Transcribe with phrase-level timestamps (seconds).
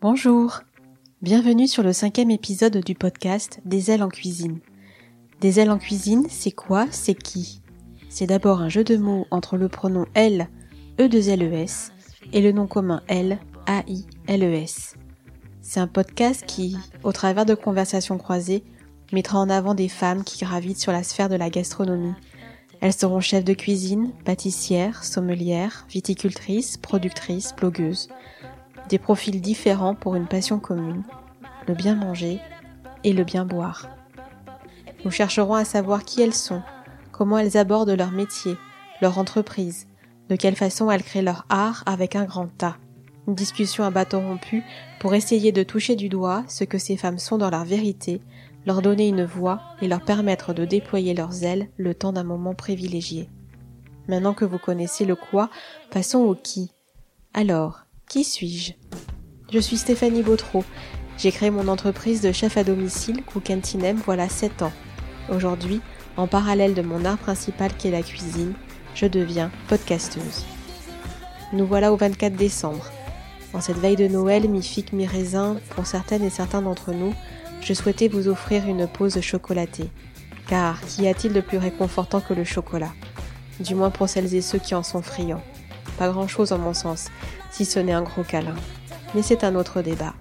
[0.00, 0.60] Bonjour,
[1.22, 4.60] bienvenue sur le cinquième épisode du podcast Des ailes en cuisine.
[5.40, 7.62] Des ailes en cuisine, c'est quoi, c'est qui?
[8.08, 10.50] C'est d'abord un jeu de mots entre le pronom elle,
[11.00, 11.66] e 2 les
[12.32, 14.94] et le nom commun elle, a-i-l-e-s.
[15.62, 18.62] C'est un podcast qui, au travers de conversations croisées,
[19.12, 22.14] mettra en avant des femmes qui gravitent sur la sphère de la gastronomie.
[22.80, 28.08] Elles seront chefs de cuisine, pâtissières, sommelières, viticultrices, productrices, blogueuses
[28.88, 31.02] des profils différents pour une passion commune,
[31.66, 32.40] le bien manger
[33.04, 33.88] et le bien boire.
[35.04, 36.62] Nous chercherons à savoir qui elles sont,
[37.12, 38.56] comment elles abordent leur métier,
[39.00, 39.86] leur entreprise,
[40.28, 42.76] de quelle façon elles créent leur art avec un grand tas.
[43.26, 44.62] Une discussion à bâton rompu
[45.00, 48.20] pour essayer de toucher du doigt ce que ces femmes sont dans leur vérité,
[48.66, 52.54] leur donner une voix et leur permettre de déployer leurs ailes le temps d'un moment
[52.54, 53.28] privilégié.
[54.08, 55.50] Maintenant que vous connaissez le quoi,
[55.90, 56.72] passons au qui.
[57.34, 58.72] Alors, qui suis-je?
[59.52, 60.64] Je suis Stéphanie Bautreau.
[61.18, 64.72] J'ai créé mon entreprise de chef à domicile Cookantinem voilà 7 ans.
[65.28, 65.82] Aujourd'hui,
[66.16, 68.54] en parallèle de mon art principal qui est la cuisine,
[68.94, 70.46] je deviens podcasteuse.
[71.52, 72.86] Nous voilà au 24 décembre.
[73.52, 77.14] En cette veille de Noël, mi-figue, mi-raisin, pour certaines et certains d'entre nous,
[77.60, 79.90] je souhaitais vous offrir une pause chocolatée.
[80.46, 82.92] Car qu'y a-t-il de plus réconfortant que le chocolat?
[83.60, 85.42] Du moins pour celles et ceux qui en sont friands.
[85.98, 87.08] Pas grand-chose en mon sens,
[87.50, 88.54] si ce n'est un gros câlin.
[89.14, 90.14] Mais c'est un autre débat.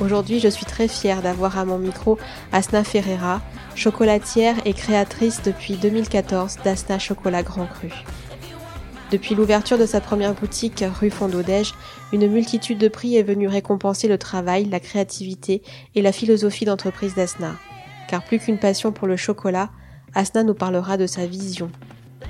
[0.00, 2.18] Aujourd'hui, je suis très fière d'avoir à mon micro
[2.52, 3.42] Asna Ferreira,
[3.74, 7.90] chocolatière et créatrice depuis 2014 d'Asna Chocolat Grand Cru.
[9.10, 11.74] Depuis l'ouverture de sa première boutique rue Fondodège,
[12.12, 15.62] une multitude de prix est venue récompenser le travail, la créativité
[15.96, 17.56] et la philosophie d'entreprise d'Asna.
[18.08, 19.70] Car plus qu'une passion pour le chocolat,
[20.14, 21.70] Asna nous parlera de sa vision.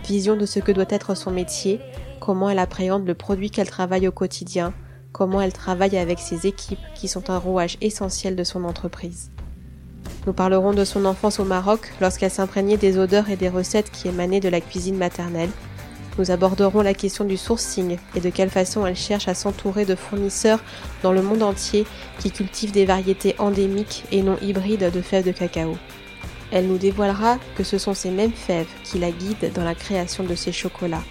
[0.08, 1.80] Vision de ce que doit être son métier,
[2.20, 4.72] comment elle appréhende le produit qu'elle travaille au quotidien,
[5.12, 9.30] comment elle travaille avec ses équipes qui sont un rouage essentiel de son entreprise.
[10.26, 14.08] Nous parlerons de son enfance au Maroc lorsqu'elle s'imprégnait des odeurs et des recettes qui
[14.08, 15.50] émanaient de la cuisine maternelle.
[16.18, 19.94] Nous aborderons la question du sourcing et de quelle façon elle cherche à s'entourer de
[19.94, 20.60] fournisseurs
[21.02, 21.86] dans le monde entier
[22.18, 25.76] qui cultivent des variétés endémiques et non hybrides de fèves de cacao.
[26.52, 30.24] Elle nous dévoilera que ce sont ces mêmes fèves qui la guident dans la création
[30.24, 31.04] de ces chocolats,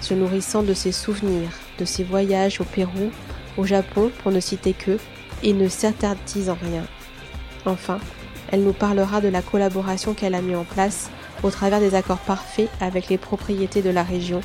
[0.00, 3.10] se nourrissant de ses souvenirs, de ses voyages au Pérou,
[3.56, 4.98] au Japon pour ne citer que,
[5.42, 6.84] et ne s'interdisant rien.
[7.66, 7.98] Enfin,
[8.50, 11.10] elle nous parlera de la collaboration qu'elle a mis en place
[11.42, 14.40] au travers des accords parfaits avec les propriétés de la région,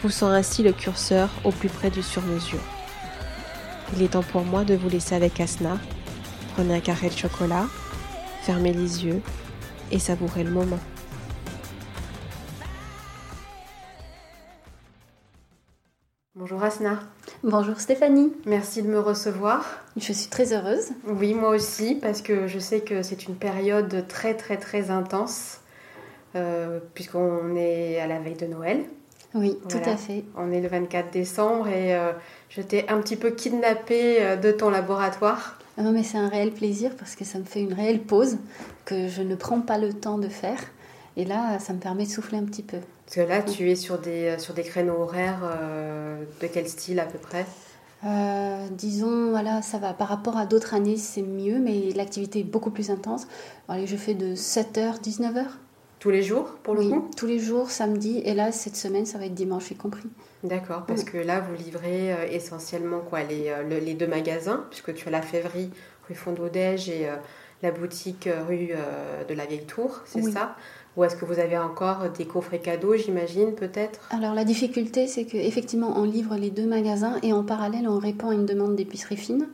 [0.00, 2.62] poussant ainsi le curseur au plus près du sur-mesure.
[3.96, 5.78] Il est temps pour moi de vous laisser avec Asna.
[6.54, 7.66] Prenez un carré de chocolat,
[8.42, 9.20] fermez les yeux
[9.90, 10.78] et savourez le moment.
[16.38, 17.00] Bonjour Asna.
[17.42, 18.32] Bonjour Stéphanie.
[18.46, 19.82] Merci de me recevoir.
[19.96, 20.90] Je suis très heureuse.
[21.04, 25.58] Oui, moi aussi, parce que je sais que c'est une période très très très intense,
[26.36, 28.84] euh, puisqu'on est à la veille de Noël.
[29.34, 30.22] Oui, tout à fait.
[30.36, 32.12] On est le 24 décembre et euh,
[32.50, 35.58] je t'ai un petit peu kidnappée euh, de ton laboratoire.
[35.76, 38.38] Ah non, mais c'est un réel plaisir parce que ça me fait une réelle pause
[38.84, 40.60] que je ne prends pas le temps de faire.
[41.16, 42.78] Et là, ça me permet de souffler un petit peu.
[43.08, 46.68] Parce que là, tu es sur des, euh, sur des créneaux horaires euh, de quel
[46.68, 47.46] style à peu près?
[48.04, 49.94] Euh, disons, voilà, ça va.
[49.94, 53.26] Par rapport à d'autres années, c'est mieux, mais l'activité est beaucoup plus intense.
[53.66, 55.46] Allez, je fais de 7h, 19h.
[56.00, 57.10] Tous les jours, pour le oui, coup?
[57.16, 58.20] tous les jours, samedi.
[58.26, 60.10] Et là, cette semaine, ça va être dimanche y compris.
[60.44, 65.10] D'accord, parce que là, vous livrez essentiellement quoi les, les, deux magasins, puisque tu as
[65.10, 65.70] la Févrie,
[66.06, 67.08] rue Fondodège, et
[67.62, 68.70] la boutique rue
[69.28, 70.54] de la Vieille Tour, c'est ça?
[70.98, 74.08] Ou est-ce que vous avez encore des coffrets cadeaux, j'imagine, peut-être?
[74.10, 78.30] Alors la difficulté, c'est qu'effectivement, on livre les deux magasins et en parallèle, on répond
[78.30, 79.46] à une demande d'épicerie fine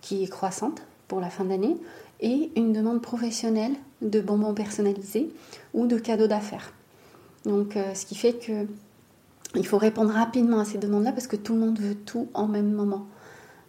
[0.00, 1.76] qui est croissante pour la fin d'année
[2.20, 5.30] et une demande professionnelle de bonbons personnalisés
[5.72, 6.72] ou de cadeaux d'affaires.
[7.44, 8.66] Donc, euh, ce qui fait que
[9.54, 12.48] il faut répondre rapidement à ces demandes-là parce que tout le monde veut tout en
[12.48, 13.06] même moment.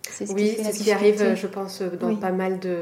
[0.09, 2.81] Ce oui, c'est ce qui arrive, je pense, dans pas mal de,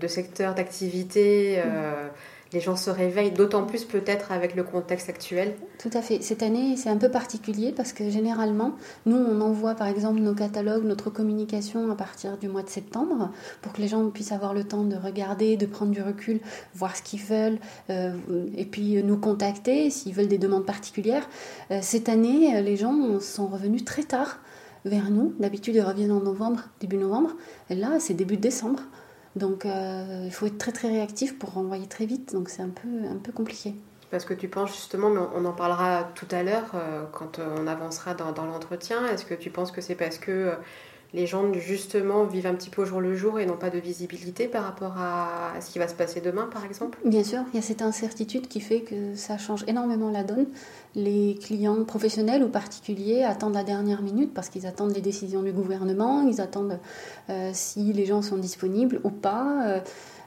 [0.00, 1.56] de, secteurs d'activité.
[1.58, 2.08] Euh,
[2.52, 5.54] les gens se réveillent, d'autant plus peut-être avec le contexte actuel.
[5.78, 6.22] Tout à fait.
[6.22, 8.72] Cette année, c'est un peu particulier parce que généralement,
[9.06, 13.30] nous, on envoie par exemple nos catalogues, notre communication à partir du mois de septembre
[13.60, 16.40] pour que les gens puissent avoir le temps de regarder, de prendre du recul,
[16.74, 17.58] voir ce qu'ils veulent
[17.90, 18.12] euh,
[18.56, 21.28] et puis nous contacter s'ils veulent des demandes particulières.
[21.70, 24.38] Euh, cette année, les gens sont revenus très tard
[24.84, 25.34] vers nous.
[25.38, 27.30] D'habitude, ils reviennent en novembre, début novembre.
[27.70, 28.80] Et là, c'est début décembre.
[29.38, 32.70] Donc euh, il faut être très très réactif pour renvoyer très vite, donc c'est un
[32.70, 33.74] peu, un peu compliqué.
[34.10, 37.56] Parce que tu penses justement, mais on en parlera tout à l'heure euh, quand euh,
[37.58, 40.54] on avancera dans, dans l'entretien, est-ce que tu penses que c'est parce que
[41.14, 43.78] les gens justement vivent un petit peu au jour le jour et n'ont pas de
[43.78, 46.98] visibilité par rapport à ce qui va se passer demain, par exemple?
[47.04, 50.46] Bien sûr, il y a cette incertitude qui fait que ça change énormément la donne.
[50.94, 55.52] Les clients professionnels ou particuliers attendent la dernière minute parce qu'ils attendent les décisions du
[55.52, 56.78] gouvernement, ils attendent
[57.30, 59.66] euh, si les gens sont disponibles ou pas.
[59.66, 59.80] Euh,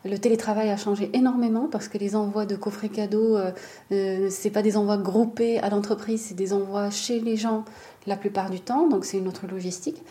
[0.04, 3.51] le télétravail a changé énormément parce que les envois de coffrets cadeaux, euh,
[3.92, 7.66] euh c'est pas des envois groupés à l'entreprise, c'est des envois chez les gens
[8.07, 10.01] la plupart du temps, donc c'est une autre logistique.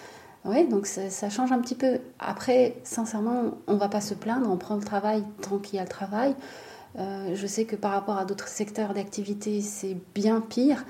[0.45, 1.99] Oui, donc ça, change un petit peu.
[2.19, 5.83] Après, sincèrement, on va pas se plaindre, on prend le travail tant qu'il y a
[5.83, 6.35] le travail.
[6.99, 10.85] Euh, je sais que par rapport à d'autres secteurs d'activité, c'est bien pire.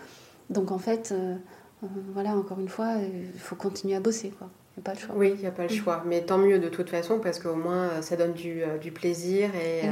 [0.51, 1.35] Donc en fait, euh,
[1.83, 2.95] euh, voilà, encore une fois,
[3.35, 4.31] il faut continuer à bosser.
[4.31, 4.49] Quoi.
[4.77, 5.15] Il n'y a pas le choix.
[5.19, 6.05] Oui, il n'y a pas le choix.
[6.07, 9.83] Mais tant mieux de toute façon, parce qu'au moins, ça donne du, du plaisir et,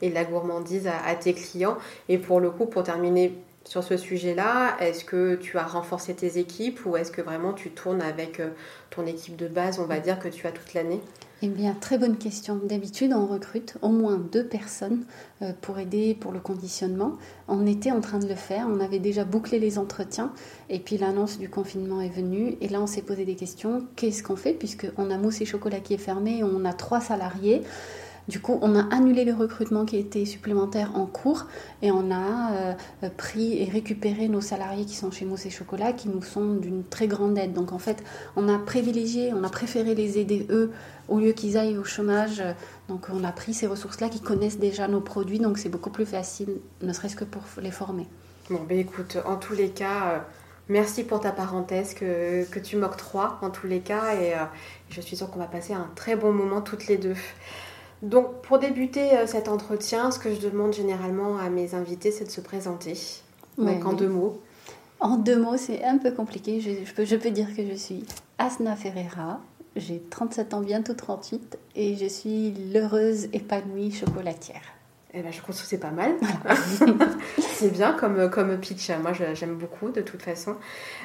[0.00, 1.76] et, de la gourmandise à, à, tes clients.
[2.08, 6.38] Et pour le coup, pour terminer sur ce sujet-là, est-ce que tu as renforcé tes
[6.38, 8.50] équipes ou est-ce que vraiment tu tournes avec euh,
[8.90, 11.00] ton équipe de base, on va dire, que tu as toute l'année?
[11.42, 12.60] Eh bien, très bonne question.
[12.62, 15.04] D'habitude, on recrute au moins deux personnes
[15.42, 17.18] euh, pour aider pour le conditionnement.
[17.48, 20.32] On était en train de le faire, on avait déjà bouclé les entretiens
[20.70, 23.86] et puis l'annonce du confinement est venue et là on s'est posé des questions.
[23.96, 24.52] Qu'est-ce qu'on fait?
[24.52, 27.62] Puisqu'on a Mousse et Chocolat qui est fermé, on a trois salariés.
[28.26, 31.46] Du coup, on a annulé le recrutement qui était supplémentaire en cours
[31.82, 32.74] et on a euh,
[33.16, 36.84] pris et récupéré nos salariés qui sont chez Mousse et Chocolat qui nous sont d'une
[36.84, 37.52] très grande aide.
[37.52, 38.02] Donc en fait,
[38.36, 40.72] on a privilégié, on a préféré les aider eux
[41.08, 42.42] au lieu qu'ils aillent au chômage.
[42.88, 46.06] Donc on a pris ces ressources-là qui connaissent déjà nos produits, donc c'est beaucoup plus
[46.06, 48.06] facile, ne serait-ce que pour les former.
[48.50, 50.18] Bon, ben écoute, en tous les cas, euh,
[50.68, 54.44] merci pour ta parenthèse que, que tu m'octroies, en tous les cas, et euh,
[54.90, 57.16] je suis sûre qu'on va passer un très bon moment toutes les deux.
[58.02, 62.24] Donc, pour débuter euh, cet entretien, ce que je demande généralement à mes invités, c'est
[62.24, 62.94] de se présenter.
[63.58, 64.40] Donc, en deux mots.
[65.00, 66.60] En deux mots, c'est un peu compliqué.
[66.60, 68.04] Je, peux, je peux dire que je suis
[68.38, 69.40] Asna Ferreira.
[69.76, 74.62] J'ai 37 ans, bientôt 38, et je suis l'heureuse épanouie chocolatière.
[75.16, 76.16] Eh ben, je trouve que c'est pas mal.
[77.38, 78.90] c'est bien comme, comme pitch.
[79.00, 80.56] Moi, j'aime beaucoup de toute façon.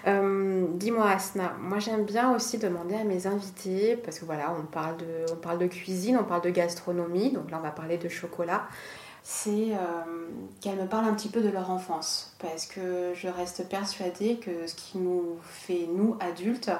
[0.08, 4.66] Euh, dis-moi, Asna, moi j'aime bien aussi demander à mes invités, parce que voilà, on
[4.66, 7.98] parle, de, on parle de cuisine, on parle de gastronomie, donc là on va parler
[7.98, 8.64] de chocolat.
[9.22, 9.78] C'est euh,
[10.60, 14.66] qu'elles me parlent un petit peu de leur enfance, parce que je reste persuadée que
[14.66, 16.72] ce qui nous fait, nous, adultes,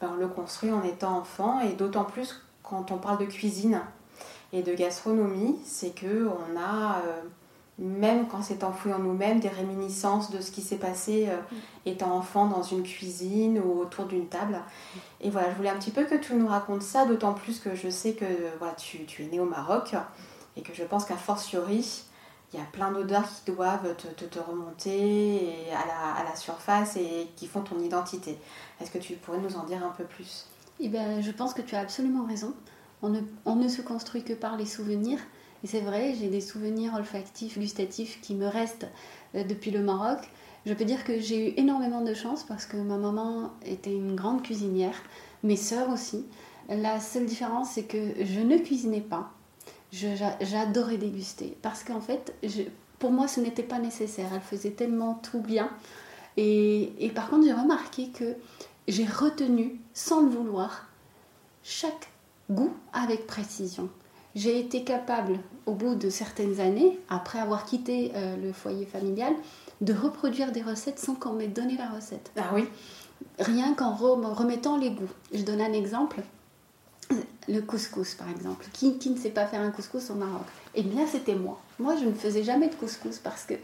[0.00, 3.82] ben, on le construit en étant enfant, et d'autant plus quand on parle de cuisine
[4.52, 7.22] et de gastronomie, c'est que on a, euh,
[7.78, 11.36] même quand c'est enfoui en nous-mêmes, des réminiscences de ce qui s'est passé euh,
[11.84, 14.60] étant enfant dans une cuisine ou autour d'une table.
[15.20, 17.74] Et voilà, je voulais un petit peu que tu nous racontes ça, d'autant plus que
[17.74, 18.24] je sais que
[18.58, 19.94] voilà, tu, tu es né au Maroc
[20.56, 22.04] et que je pense qu'à fortiori,
[22.52, 26.96] il y a plein d'odeurs qui doivent te, te, remonter à la, à la, surface
[26.96, 28.38] et qui font ton identité.
[28.80, 30.46] Est-ce que tu pourrais nous en dire un peu plus?
[30.78, 32.54] Eh bien, Je pense que tu as absolument raison.
[33.02, 35.18] On ne, se construit que par les souvenirs.
[35.64, 38.86] Et c'est vrai, j'ai des souvenirs olfactifs, gustatifs qui me restent
[39.34, 40.18] euh, depuis le Maroc.
[40.64, 44.16] Je peux dire que j'ai eu énormément de chance parce que ma maman était une
[44.16, 44.96] grande cuisinière,
[45.42, 46.26] mes sœurs aussi.
[46.68, 49.30] La seule différence, c'est que je ne cuisinais pas.
[49.92, 52.34] J'adorais déguster parce qu'en fait,
[52.98, 54.30] pour moi, ce n'était pas nécessaire.
[54.34, 55.70] Elle faisait tellement tout bien.
[56.36, 58.34] Et, et par contre, j'ai remarqué que
[58.88, 60.88] j'ai retenu, sans le vouloir,
[61.62, 62.08] chaque
[62.50, 63.88] goût avec précision.
[64.34, 69.32] J'ai été capable, au bout de certaines années, après avoir quitté euh, le foyer familial,
[69.80, 72.30] de reproduire des recettes sans qu'on m'ait donné la recette.
[72.36, 72.64] Ah oui
[73.38, 75.08] Rien qu'en remettant les goûts.
[75.32, 76.20] Je donne un exemple.
[77.48, 78.66] Le couscous, par exemple.
[78.72, 80.44] Qui, qui ne sait pas faire un couscous au Maroc?
[80.74, 81.58] Eh bien, c'était moi.
[81.78, 83.54] Moi, je ne faisais jamais de couscous parce que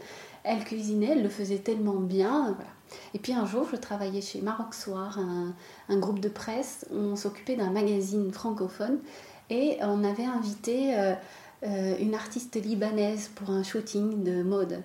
[0.43, 2.55] elle cuisinait, elle le faisait tellement bien.
[2.55, 2.71] Voilà.
[3.13, 6.85] Et puis un jour, je travaillais chez Maroc Soir, un, groupe de presse.
[6.91, 8.99] On s'occupait d'un magazine francophone
[9.49, 11.13] et on avait invité euh,
[11.63, 14.81] euh, une artiste libanaise pour un shooting de mode.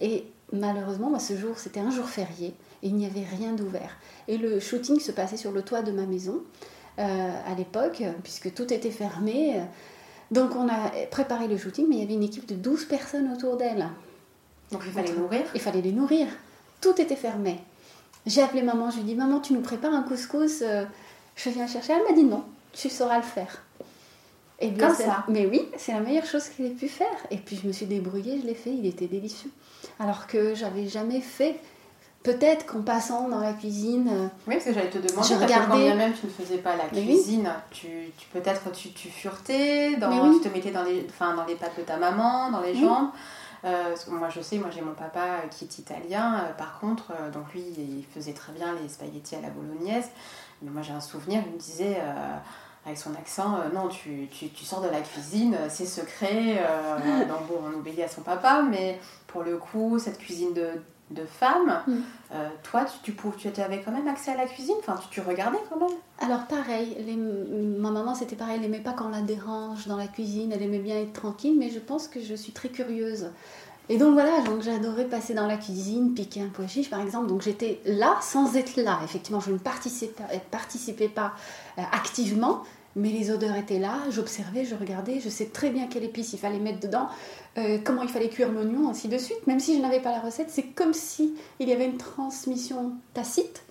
[0.00, 3.96] Et malheureusement, bah, ce jour, c'était un jour férié et il n'y avait rien d'ouvert.
[4.26, 6.42] Et le shooting se passait sur le toit de ma maison
[6.98, 9.60] euh, à l'époque, puisque tout était fermé.
[10.30, 13.32] Donc on a préparé le shooting, mais il y avait une équipe de 12 personnes
[13.32, 13.88] autour d'elle.
[14.70, 16.26] Donc il fallait nourrir Il fallait les nourrir
[16.80, 17.58] tout était fermé.
[18.26, 20.84] J'ai appelé maman, je lui ai dit Maman, tu nous prépares un couscous euh,
[21.36, 21.94] Je viens chercher.
[21.94, 23.62] Elle m'a dit Non, tu sauras le faire.
[24.60, 27.06] Et bien, Comme ça Mais oui, c'est la meilleure chose qu'il ait pu faire.
[27.30, 29.50] Et puis je me suis débrouillée, je l'ai fait, il était délicieux.
[29.98, 31.58] Alors que j'avais jamais fait.
[32.24, 34.30] Peut-être qu'en passant dans la cuisine.
[34.48, 35.66] Oui, parce que j'allais te demander, je regardais...
[35.68, 37.86] quand bien même tu ne faisais pas la cuisine, tu,
[38.32, 41.84] peut-être tu, tu furetais, dans, tu te mettais dans les, enfin, dans les pattes de
[41.84, 43.10] ta maman, dans les jambes.
[43.64, 48.04] Moi je sais, moi j'ai mon papa qui est italien, par contre, donc lui il
[48.12, 50.10] faisait très bien les spaghettis à la bolognaise.
[50.62, 51.98] Mais moi j'ai un souvenir, il me disait
[52.86, 56.62] avec son accent, non, tu, tu, tu, sors de la cuisine, c'est secret.
[57.28, 60.70] donc bon, on obéit à son papa, mais pour le coup, cette cuisine de,
[61.10, 61.82] de femmes.
[61.86, 61.96] Mm.
[62.34, 64.76] Euh, toi, tu, tu, tu avais quand même accès à la cuisine?
[64.80, 65.96] Enfin, tu, tu regardais quand même?
[66.20, 66.96] Alors, pareil.
[67.06, 68.56] Les, ma maman, c'était pareil.
[68.56, 70.52] Elle n'aimait pas qu'on la dérange dans la cuisine.
[70.52, 71.56] Elle aimait bien être tranquille.
[71.58, 73.30] Mais je pense que je suis très curieuse.
[73.90, 77.26] Et donc voilà, donc j'adorais passer dans la cuisine, piquer un pois chiche par exemple.
[77.26, 79.00] Donc j'étais là sans être là.
[79.02, 81.32] Effectivement, je ne participais, participais pas
[81.78, 82.64] euh, activement,
[82.96, 86.38] mais les odeurs étaient là, j'observais, je regardais, je sais très bien quelle épice il
[86.38, 87.08] fallait mettre dedans,
[87.56, 89.46] euh, comment il fallait cuire l'oignon, ainsi de suite.
[89.46, 92.92] Même si je n'avais pas la recette, c'est comme si il y avait une transmission
[93.14, 93.62] tacite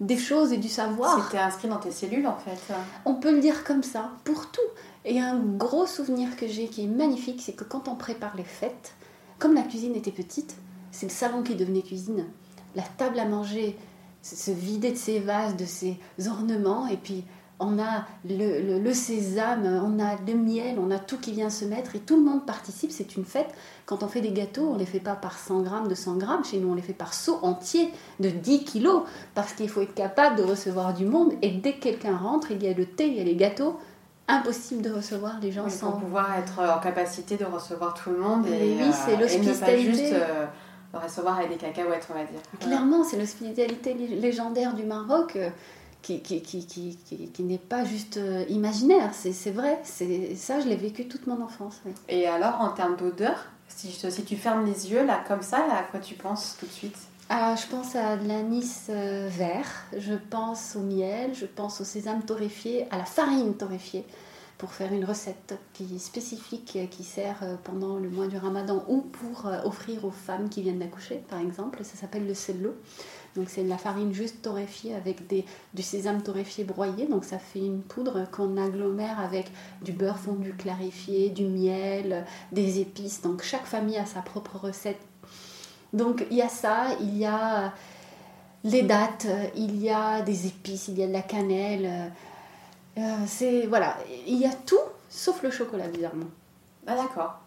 [0.00, 1.24] des choses et du savoir.
[1.24, 2.74] C'était inscrit dans tes cellules en fait.
[3.04, 4.60] On peut le dire comme ça, pour tout.
[5.04, 8.44] Et un gros souvenir que j'ai qui est magnifique, c'est que quand on prépare les
[8.44, 8.94] fêtes,
[9.38, 10.56] comme la cuisine était petite,
[10.90, 12.26] c'est le salon qui devenait cuisine.
[12.74, 13.76] La table à manger
[14.22, 17.24] se vidait de ses vases, de ses ornements, et puis
[17.60, 21.96] on a le, sésame, on a le miel, on a tout qui vient se mettre
[21.96, 22.92] et tout le monde participe.
[22.92, 23.48] C'est une fête.
[23.86, 26.44] Quand on fait des gâteaux, on ne les fait pas par 100 grammes, 200 grammes.
[26.44, 29.02] Chez nous, on les fait par seau entier de 10 kilos
[29.34, 31.32] parce qu'il faut être capable de recevoir du monde.
[31.42, 33.78] Et dès que quelqu'un rentre, il y a le thé, il y a les gâteaux.
[34.30, 35.92] Impossible de recevoir les gens sans.
[35.92, 39.54] pouvoir être en capacité de recevoir tout le monde et, oui, c'est euh, et ne
[39.54, 40.44] pas juste euh,
[40.92, 42.40] recevoir avec des cacahuètes, on va dire.
[42.60, 45.38] Clairement, c'est l'hospitalité légendaire du Maroc.
[46.10, 46.96] Euh, qui, qui, qui,
[47.28, 51.42] qui n'est pas juste euh, imaginaire, c'est vrai, c'est ça je l'ai vécu toute mon
[51.42, 51.80] enfance.
[52.08, 55.82] Et alors en termes d'odeur, si, si tu fermes les yeux là comme ça, à
[55.82, 56.96] quoi tu penses tout de suite?
[57.28, 61.84] Ah, je pense à de l'anis euh, vert, je pense au miel, je pense au
[61.84, 64.06] sésame torréfié, à la farine torréfiée
[64.56, 69.02] pour faire une recette qui spécifique qui sert euh, pendant le mois du ramadan ou
[69.02, 71.84] pour offrir aux femmes qui viennent d'accoucher par exemple.
[71.84, 72.74] Ça s'appelle le cello.
[73.36, 75.44] Donc c'est de la farine juste torréfiée avec des,
[75.74, 77.06] du sésame torréfié broyé.
[77.06, 79.50] Donc ça fait une poudre qu'on agglomère avec
[79.82, 83.22] du beurre fondu clarifié, du miel, des épices.
[83.22, 85.00] Donc chaque famille a sa propre recette.
[85.92, 87.72] Donc il y a ça, il y a
[88.64, 92.12] les dates, il y a des épices, il y a de la cannelle.
[92.98, 94.76] Euh, c'est voilà, il y a tout
[95.08, 96.26] sauf le chocolat bizarrement.
[96.86, 97.38] Ah d'accord.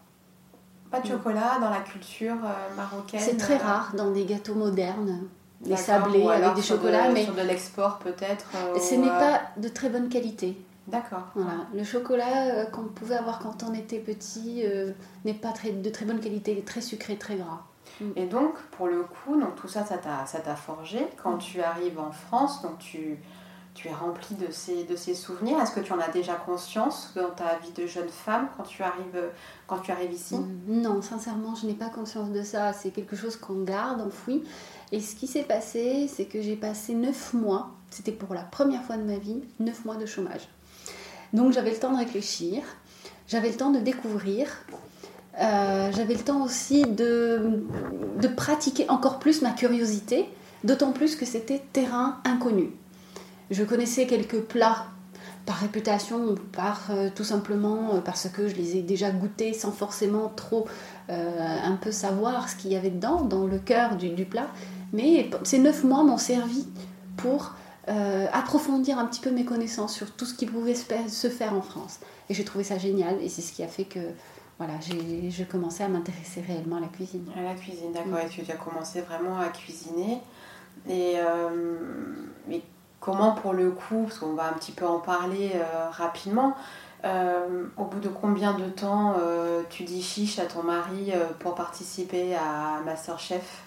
[0.90, 1.10] Pas de mm.
[1.10, 3.20] chocolat dans la culture euh, marocaine.
[3.20, 5.28] C'est très euh, rare dans des gâteaux modernes
[5.64, 7.08] les sablés avec des chocolats.
[7.08, 10.56] De, mais sur de l'export peut-être euh, Ce n'est pas de très bonne qualité.
[10.86, 11.28] D'accord.
[11.34, 11.66] Voilà.
[11.74, 14.92] Le chocolat euh, qu'on pouvait avoir quand on était petit euh,
[15.24, 17.62] n'est pas très, de très bonne qualité, il est très sucré, très gras.
[18.00, 18.10] Mm.
[18.16, 21.06] Et donc, pour le coup, donc, tout ça, ça t'a forgé.
[21.22, 21.38] Quand mm.
[21.38, 23.20] tu arrives en France, donc tu,
[23.74, 25.60] tu es rempli de ces, de ces souvenirs.
[25.60, 28.82] Est-ce que tu en as déjà conscience dans ta vie de jeune femme quand tu
[28.82, 29.30] arrives,
[29.68, 30.36] quand tu arrives ici?
[30.36, 30.82] Mm.
[30.82, 32.72] Non, sincèrement, je n'ai pas conscience de ça.
[32.72, 34.42] C'est quelque chose qu'on garde enfoui.
[34.92, 38.82] Et ce qui s'est passé, c'est que j'ai passé neuf mois, c'était pour la première
[38.82, 40.46] fois de ma vie, neuf mois de chômage.
[41.32, 42.62] Donc j'avais le temps de réfléchir,
[43.26, 44.48] j'avais le temps de découvrir,
[45.40, 47.64] euh, j'avais le temps aussi de,
[48.20, 50.28] de pratiquer encore plus ma curiosité,
[50.62, 52.72] d'autant plus que c'était terrain inconnu.
[53.50, 54.84] Je connaissais quelques plats
[55.46, 59.54] par réputation ou par euh, tout simplement euh, parce que je les ai déjà goûtés
[59.54, 60.68] sans forcément trop
[61.08, 64.48] un peu savoir ce qu'il y avait dedans, dans le cœur du, du plat.
[64.92, 66.66] Mais ces neuf mois m'ont servi
[67.16, 67.52] pour
[67.88, 71.62] euh, approfondir un petit peu mes connaissances sur tout ce qui pouvait se faire en
[71.62, 71.98] France.
[72.28, 73.98] Et j'ai trouvé ça génial et c'est ce qui a fait que
[74.58, 77.26] voilà, j'ai commencé à m'intéresser réellement à la cuisine.
[77.36, 78.12] À la cuisine, d'accord.
[78.12, 78.40] Mm.
[78.40, 80.20] Et tu as commencé vraiment à cuisiner.
[80.88, 81.76] Et euh,
[82.46, 82.62] mais
[83.00, 86.54] comment pour le coup, parce qu'on va un petit peu en parler euh, rapidement,
[87.76, 89.16] au bout de combien de temps
[89.70, 93.64] tu dis chiche à ton mari pour participer à Masterchef?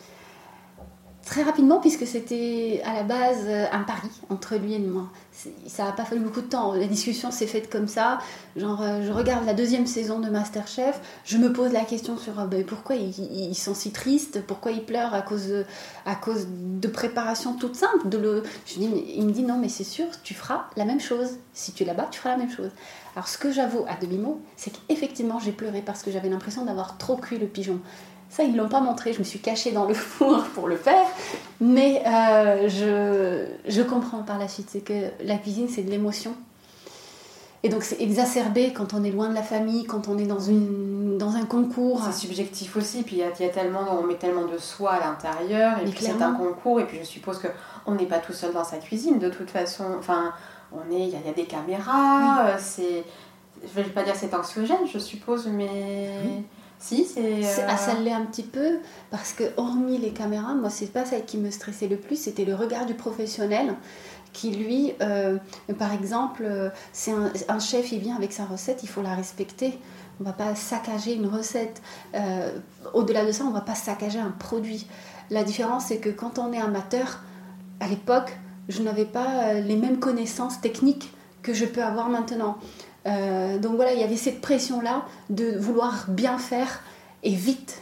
[1.25, 5.09] Très rapidement puisque c'était à la base euh, un pari entre lui et moi.
[5.67, 6.73] Ça n'a pas fallu beaucoup de temps.
[6.73, 8.19] La discussion s'est faite comme ça.
[8.55, 12.39] Genre, euh, je regarde la deuxième saison de Masterchef, je me pose la question sur
[12.39, 15.65] euh, ben, pourquoi ils, sont si tristes, pourquoi ils pleurent à cause de,
[16.05, 18.07] à cause de préparations toutes simples?
[18.07, 21.31] De je dis, il me dit non, mais c'est sûr, tu feras la même chose.
[21.53, 22.69] Si tu es là-bas, tu feras la même chose.
[23.15, 26.97] Alors, ce que j'avoue à demi-mot, c'est qu'effectivement, j'ai pleuré parce que j'avais l'impression d'avoir
[26.97, 27.79] trop cuit le pigeon.
[28.35, 29.13] Ça, ils ne l'ont pas montré.
[29.13, 31.05] Je me suis cachée dans le four pour le faire.
[31.61, 34.67] Mais euh, je, je, comprends par la suite.
[34.69, 36.35] C'est que la cuisine, c'est de l'émotion.
[37.63, 40.41] Et donc, c'est exacerbé quand on est loin de la famille, quand on est dans,
[40.41, 42.01] une, dans un concours.
[42.03, 43.03] C'est subjectif aussi.
[43.03, 45.79] Puis, il y, a, tellement, on met tellement de soi à l'intérieur.
[45.79, 46.81] Et puis, c'est un concours.
[46.81, 49.85] Et puis, je suppose qu'on n'est pas tout seul dans sa cuisine, de toute façon.
[49.97, 50.33] Enfin,
[50.73, 52.47] on est, il y, a des caméras.
[52.47, 53.05] Euh, c'est,
[53.63, 56.09] je ne vais pas dire c'est anxiogène, je suppose, mais
[56.79, 57.41] Si, c'est.
[57.67, 58.79] Ah, ça l'est un petit peu,
[59.11, 62.45] parce que hormis les caméras, moi, c'est pas ça qui me stressait le plus, c'était
[62.45, 63.73] le regard du professionnel
[64.33, 64.91] qui lui,
[65.79, 66.45] par exemple,
[66.91, 69.79] c'est un, un, chef, il vient avec sa recette, il faut la respecter.
[70.19, 71.81] On ne va pas saccager une recette.
[72.93, 74.87] Au-delà de ça, on ne va pas saccager un produit.
[75.29, 77.21] La différence, c'est que quand on est amateur,
[77.79, 78.37] à l'époque,
[78.69, 82.57] je n'avais pas euh, les mêmes connaissances techniques que je peux avoir maintenant.
[83.05, 86.81] Euh, donc voilà, il y avait cette pression-là de vouloir bien faire
[87.23, 87.81] et vite.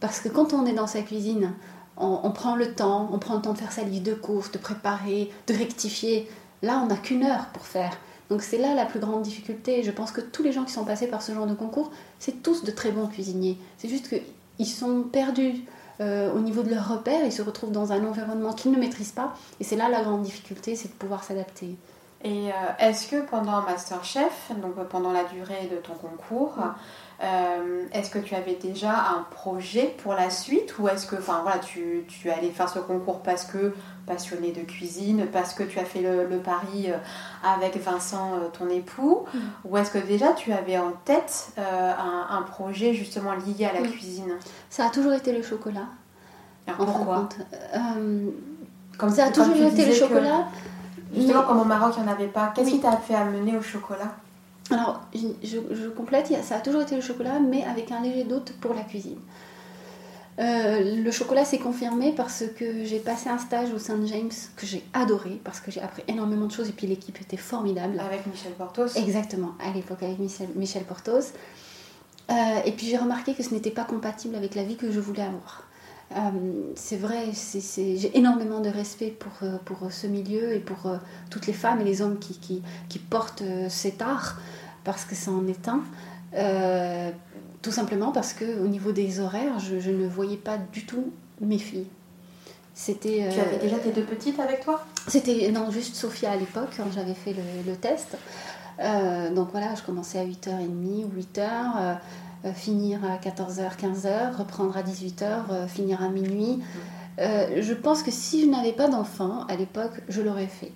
[0.00, 1.52] Parce que quand on est dans sa cuisine,
[1.96, 4.58] on, prend le temps, on prend le temps de faire sa liste de courses, de
[4.58, 6.28] préparer, de rectifier.
[6.62, 7.98] Là, on n'a qu'une heure pour faire.
[8.30, 9.82] Donc c'est là la plus grande difficulté.
[9.82, 12.42] Je pense que tous les gens qui sont passés par ce genre de concours, c'est
[12.42, 13.58] tous de très bons cuisiniers.
[13.76, 15.64] C'est juste qu'ils sont perdus
[16.00, 19.12] euh, au niveau de leurs repères, ils se retrouvent dans un environnement qu'ils ne maîtrisent
[19.12, 19.34] pas.
[19.58, 21.76] Et c'est là la grande difficulté, c'est de pouvoir s'adapter.
[22.22, 26.56] Et euh, est-ce que pendant Masterchef, donc euh, pendant la durée de ton concours,
[27.92, 31.58] est-ce que tu avais déjà un projet pour la suite ou est-ce que enfin, voilà,
[31.58, 33.74] tu, tu allais faire ce concours parce que
[34.06, 36.88] passionné de cuisine, parce que tu as fait le, pari
[37.44, 39.38] avec Vincent, ton époux, mm.
[39.66, 44.38] ou est-ce que déjà tu avais en tête un, projet justement lié à la cuisine?
[44.70, 45.88] Ça a toujours été le chocolat.
[46.74, 47.28] pourquoi?
[48.96, 50.46] Comme ça a toujours été le chocolat.
[51.14, 52.52] Justement, comme au Maroc, il n'y en avait pas.
[52.54, 54.14] Qu'est-ce qui t'a fait amener au chocolat?
[54.70, 58.74] Alors, je, complète, ça a toujours été le chocolat, mais avec un léger doute pour
[58.74, 59.18] la cuisine.
[60.38, 64.64] Euh, le chocolat s'est confirmé parce que j'ai passé un stage au Saint James que
[64.64, 68.00] j'ai adoré parce que j'ai appris énormément de choses et puis l'équipe était formidable.
[68.00, 71.32] Avec Michel Portos Exactement, à l'époque avec Michel, Michel Portos.
[72.30, 75.00] Euh, et puis j'ai remarqué que ce n'était pas compatible avec la vie que je
[75.00, 75.64] voulais avoir.
[76.16, 77.26] Euh, c'est vrai,
[77.76, 80.96] j'ai énormément de respect pour, euh, pour ce milieu et pour euh,
[81.30, 84.38] toutes les femmes et les hommes qui, qui, qui portent cet art,
[84.82, 85.82] parce que ça en est un.
[87.62, 91.86] tout simplement parce qu'au niveau des horaires, je, ne voyais pas du tout mes filles.
[92.74, 94.84] C'était, tu avais déjà tes deux petites avec toi?
[95.06, 98.16] C'était non, juste Sophia à l'époque, quand j'avais fait le, le test.
[99.34, 101.98] donc voilà, je commençais à 8h30 ou 8h.
[102.46, 106.60] Euh, finir à 14h, 15h, reprendre à 18h, euh, finir à minuit.
[107.18, 110.72] Euh, je pense que si je n'avais pas d'enfant à l'époque, je l'aurais fait.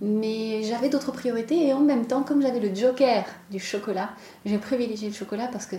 [0.00, 4.10] Mais j'avais d'autres priorités et en même temps, comme j'avais le joker du chocolat,
[4.46, 5.76] j'ai privilégié le chocolat parce que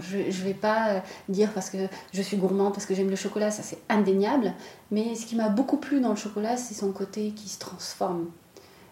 [0.00, 1.78] je ne vais pas dire parce que
[2.12, 4.52] je suis gourmand, parce que j'aime le chocolat, ça c'est indéniable.
[4.90, 8.26] Mais ce qui m'a beaucoup plu dans le chocolat, c'est son côté qui se transforme.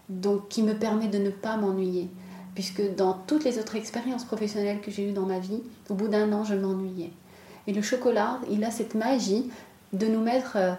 [0.08, 2.10] Donc qui me permet de ne pas m'ennuyer
[2.58, 6.08] puisque dans toutes les autres expériences professionnelles que j'ai eues dans ma vie, au bout
[6.08, 7.12] d'un an, je m'ennuyais.
[7.68, 9.48] Et le chocolat, il a cette magie
[9.92, 10.72] de nous mettre euh,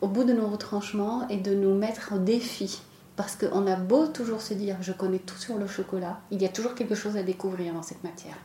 [0.00, 2.80] au bout de nos retranchements et de nous mettre au défi.
[3.16, 6.44] Parce qu'on a beau toujours se dire je connais tout sur le chocolat, il y
[6.44, 8.36] a toujours quelque chose à découvrir dans cette matière.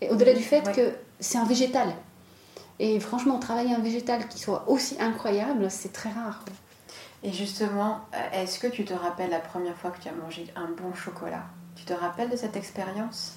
[0.00, 1.92] Et au-delà du fait que c'est un végétal.
[2.78, 6.46] Et franchement, travailler un végétal qui soit aussi incroyable, c'est très rare.
[7.22, 10.46] Et justement, euh, est-ce que tu te rappelles la première fois que tu as mangé
[10.56, 11.44] un bon chocolat?
[11.80, 13.32] Tu te rappelles de cette expérience?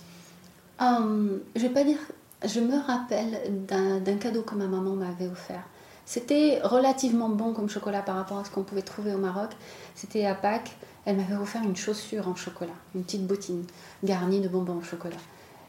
[0.80, 2.00] Um, Je vais pas dire.
[2.46, 5.64] Je me rappelle d'un cadeau que ma maman m'avait offert.
[6.06, 9.52] C'était relativement bon comme chocolat par rapport à ce qu'on pouvait trouver au Maroc.
[9.96, 10.76] C'était à Pâques.
[11.06, 13.66] Elle m'avait offert une chaussure en chocolat, une petite bottine
[14.04, 15.16] garnie de bonbons au chocolat.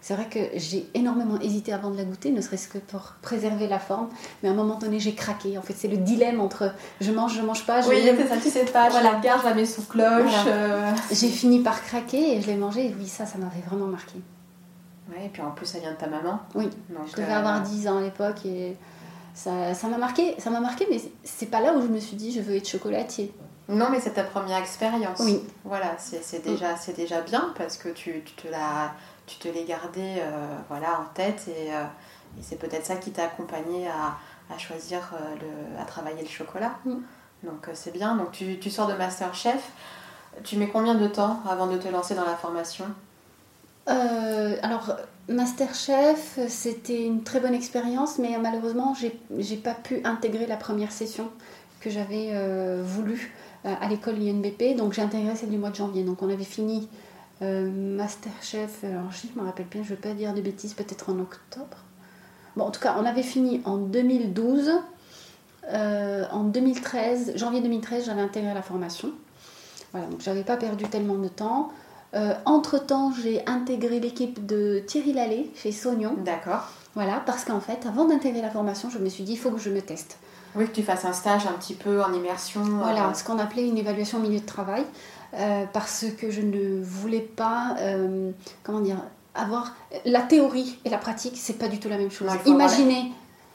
[0.04, 3.66] C'est vrai que j'ai énormément hésité avant de la goûter, ne serait-ce que pour préserver
[3.66, 4.10] la forme.
[4.42, 5.56] Mais à un moment donné, j'ai craqué.
[5.56, 7.80] En fait, c'est le dilemme entre je mange, je mange pas.
[7.80, 8.90] Je oui, c'est ça, tu sais pas.
[8.90, 10.44] Je la garde, je la mets sous cloche.
[10.46, 10.92] Euh.
[11.10, 12.88] J'ai fini par craquer et je l'ai mangé.
[12.88, 14.20] Et oui, ça, ça m'avait vraiment marqué.
[15.08, 16.38] Ouais, et puis en plus, ça vient de ta maman.
[16.54, 18.76] Oui, je devais avoir 10 ans à l'époque et
[19.32, 19.52] ça
[19.84, 22.42] m'a marqué, ça m'a marqué, mais c'est pas là où je me suis dit je
[22.42, 23.32] veux être chocolatier.
[23.70, 25.20] Non, mais c'est ta première expérience.
[25.20, 25.40] Oui.
[25.64, 28.92] Voilà, c'est déjà, déjà bien parce que tu, tu te l'as
[29.26, 31.84] tu te l'es gardé euh, voilà, en tête et, euh,
[32.40, 34.16] c'est peut-être ça qui t'a accompagné à,
[34.52, 36.72] à choisir, euh, le, à travailler le chocolat.
[36.84, 36.94] Mm.
[37.44, 38.16] Donc c'est bien.
[38.16, 39.70] Donc tu, tu, sors de Masterchef.
[40.42, 42.86] Tu mets combien de temps avant de te lancer dans la formation?
[43.86, 44.96] Alors
[45.28, 48.96] Masterchef, c'était une très bonne expérience, mais malheureusement,
[49.38, 51.30] j'ai pas pu intégrer la première session
[51.80, 52.32] que j'avais
[52.82, 54.74] voulu à l'école INBP.
[54.74, 56.02] Donc j'ai intégré celle du mois de janvier.
[56.02, 56.88] Donc on avait fini
[57.40, 61.18] Masterchef, alors je me rappelle bien, je ne veux pas dire de bêtises, peut-être en
[61.18, 61.76] octobre.
[62.56, 64.70] Bon, en tout cas, on avait fini en 2012.
[65.72, 69.12] Euh, en 2013, janvier 2013, j'avais intégré la formation.
[69.92, 71.72] Voilà, donc j'avais pas perdu tellement de temps.
[72.14, 76.14] Euh, entre-temps, j'ai intégré l'équipe de Thierry Lallet chez Sognon.
[76.24, 76.68] D'accord.
[76.94, 79.58] Voilà, parce qu'en fait, avant d'intégrer la formation, je me suis dit, il faut que
[79.58, 80.18] je me teste.
[80.56, 82.62] Oui, que tu fasses un stage un petit peu en immersion.
[82.62, 84.84] Voilà, ce qu'on appelait une évaluation au milieu de travail.
[85.34, 88.30] Euh, parce que je ne voulais pas, euh,
[88.62, 88.98] comment dire,
[89.34, 92.30] avoir la théorie et la pratique, c'est pas du tout la même chose.
[92.46, 93.12] Imaginez.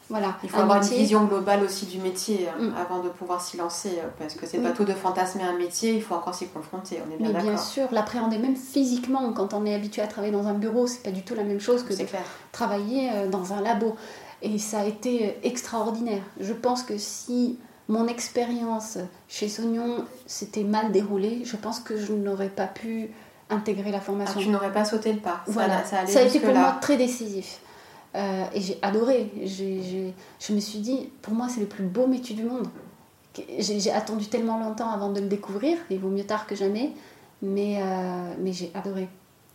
[0.09, 2.73] Voilà, il faut avoir une vision globale aussi du métier mm.
[2.75, 5.93] avant de pouvoir s'y lancer, euh, parce que c'est pas tout de fantasmer un métier,
[5.93, 7.43] il faut encore s'y confronter, on est bien d'accord.
[7.43, 11.03] Bien sûr, l'appréhender même physiquement, quand on est habitué à travailler dans un bureau, c'est
[11.03, 12.05] pas du tout la même chose que de
[12.51, 13.95] travailler euh, dans un labo.
[14.41, 16.23] Et ça a été euh, extraordinaire.
[16.39, 18.97] Je pense que si mon expérience
[19.27, 23.09] chez Sognon s'était mal déroulée, je pense que je n'aurais pas pu
[23.49, 24.35] intégrer la formation.
[24.39, 25.41] Ah, tu n'aurais pas sauté le pas.
[25.47, 27.59] Voilà, ça, ça a été pour moi très décisif.
[28.15, 29.31] Euh, et j'ai adoré.
[29.43, 32.67] je me suis dit, pour moi, c'est le plus beau métier du monde.
[33.57, 35.77] J'ai attendu tellement longtemps avant de le découvrir.
[35.89, 36.91] Il vaut mieux tard que jamais.
[37.41, 39.07] Mais, euh, mais j'ai adoré,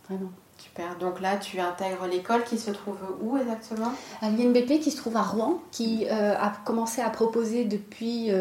[0.09, 0.31] vraiment.
[0.57, 0.97] Super.
[0.97, 3.93] Donc là, tu intègres l'école qui se trouve où exactement?
[4.21, 8.31] À l'INBP qui se trouve à Rouen, qui euh, a commencé à proposer depuis,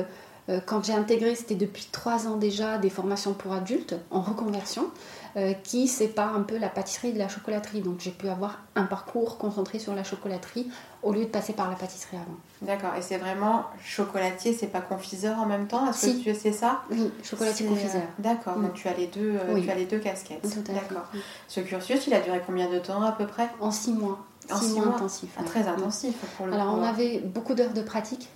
[0.66, 4.90] quand j'ai intégré, c'était depuis trois ans déjà, des formations pour adultes en reconversion.
[5.36, 7.80] Euh, qui sépare un peu la pâtisserie de la chocolaterie.
[7.80, 10.70] Donc j'ai pu avoir un parcours concentré sur la chocolaterie
[11.02, 12.36] au lieu de passer par la pâtisserie avant.
[12.62, 15.90] D'accord, et c'est vraiment chocolatier, c'est pas confiseur en même temps?
[15.90, 16.82] Est-ce que tu sais ça?
[16.88, 18.02] Oui, chocolatier confiseur.
[18.02, 20.46] Euh, d'accord, donc tu as les deux, euh, tu as les deux casquettes.
[20.68, 21.06] D'accord.
[21.48, 23.48] Ce cursus, il a duré combien de temps à peu près?
[23.58, 24.24] En six mois.
[24.52, 25.34] En six, mois, intensifs.
[25.36, 28.28] Ah, très intensif pour le Alors on avait beaucoup d'heures de pratique.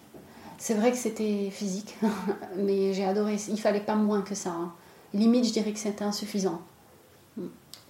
[0.56, 1.96] C'est vrai que c'était physique,
[2.56, 3.36] mais j'ai adoré.
[3.48, 4.50] Il fallait pas moins que ça.
[4.50, 4.72] Hein.
[5.14, 6.60] Limite, je dirais que c'était insuffisant.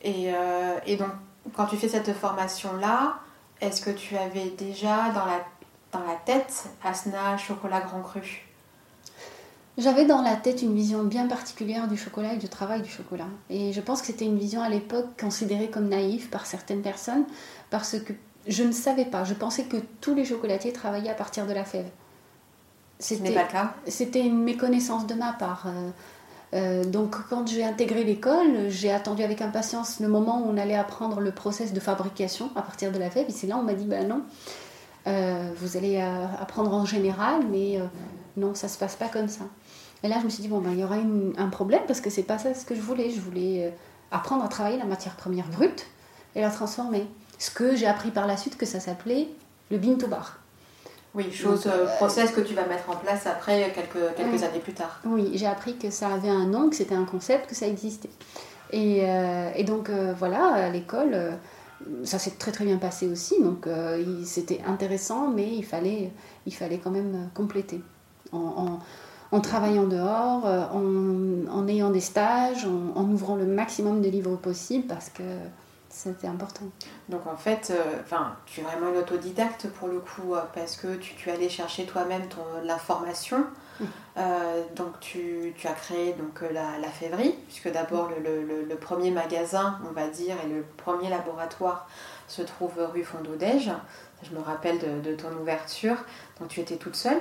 [0.04, 1.10] Euh, et, donc,
[1.54, 3.18] quand tu fais cette formation-là,
[3.60, 5.44] est-ce que tu avais déjà dans la,
[5.92, 8.44] dans la tête Asna chocolat grand cru?
[9.76, 13.28] J'avais dans la tête une vision bien particulière du chocolat et du travail du chocolat.
[13.48, 17.24] Et je pense que c'était une vision à l'époque considérée comme naïve par certaines personnes
[17.70, 18.12] parce que
[18.48, 19.22] je ne savais pas.
[19.22, 21.88] Je pensais que tous les chocolatiers travaillaient à partir de la fève.
[22.98, 23.74] Ce n'est pas le cas.
[23.86, 25.68] C'était une méconnaissance de ma part.
[26.54, 30.76] Euh, donc quand j'ai intégré l'école, j'ai attendu avec impatience le moment où on allait
[30.76, 33.26] apprendre le process de fabrication à partir de la fève.
[33.28, 34.22] Et c'est là on m'a dit, ben non,
[35.06, 37.78] euh, vous allez euh, apprendre en général, mais
[38.36, 39.44] non, ça se passe pas comme ça.
[40.02, 42.08] Et là, je me suis dit, bon, ben, il y aura un problème parce que
[42.08, 43.10] c'est pas ça ce que je voulais.
[43.10, 43.74] Je voulais
[44.10, 45.86] apprendre à travailler la matière première brute
[46.36, 47.06] et la transformer.
[47.38, 49.28] Ce que j'ai appris par la suite que ça s'appelait
[49.70, 50.38] le bean to bar.
[51.14, 54.74] Oui, chose, euh, process que tu vas mettre en place après quelques, quelques années plus
[54.74, 55.00] tard.
[55.06, 58.10] Oui, j'ai appris que ça avait un nom, que c'était un concept, que ça existait.
[58.70, 61.16] Et, euh, et donc euh, voilà, à l'école,
[62.04, 63.66] ça s'est très très bien passé aussi, donc
[64.24, 66.10] c'était intéressant, mais il fallait,
[66.44, 67.80] il fallait quand même compléter.
[68.32, 68.78] En,
[69.32, 74.86] en, travaillant dehors, en, en, ayant des stages, en, ouvrant le maximum de livres possible,
[74.86, 75.22] parce que
[75.98, 76.66] c'était important.
[77.08, 78.00] Donc en fait, euh,
[78.46, 81.86] tu es vraiment une autodidacte pour le coup, euh, parce que tu, tu allais chercher
[81.86, 82.22] toi-même
[82.62, 83.44] l'information.
[84.16, 88.76] Euh, donc tu, tu, as créé donc, la, la fèverie, puisque d'abord le, le, le,
[88.76, 91.88] premier magasin, on va dire, et le premier laboratoire
[92.26, 93.70] se trouve rue Fondodège.
[94.24, 95.96] Je me rappelle de, de, ton ouverture.
[96.40, 97.20] Donc tu étais toute seule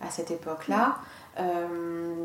[0.00, 0.98] à cette époque-là.
[0.98, 1.17] Euh,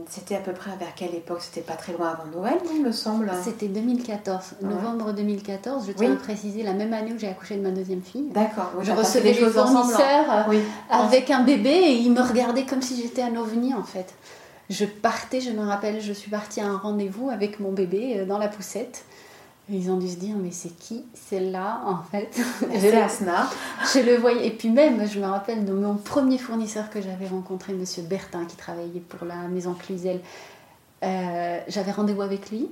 [0.10, 1.39] c'était à peu près vers quelle époque?
[1.41, 3.32] C'était pas très loin avant Noël, il me semble.
[3.43, 5.86] C'était 2014, novembre 2014.
[5.88, 8.30] Je tiens à préciser la même année où j'ai accouché de ma deuxième fille.
[8.32, 8.71] D'accord.
[8.82, 13.21] je recevais des fournisseurs euh, avec un bébé et ils me regardaient comme si j'étais
[13.21, 14.13] un ovni en fait.
[14.69, 18.26] Je partais, je me rappelle, je suis partie à un rendez-vous avec mon bébé euh,
[18.26, 19.06] dans la poussette.
[19.69, 22.30] Ils ont dû se dire, mais c'est qui celle-là en fait
[22.80, 23.49] C'est Asna.
[23.93, 24.47] Je le voyais.
[24.47, 28.45] Et puis même, je me rappelle de mon premier fournisseur que j'avais rencontré, Monsieur Bertin,
[28.45, 30.19] qui travaillait pour la maison Cluzel.
[31.04, 32.69] Euh, j'avais rendez-vous avec lui.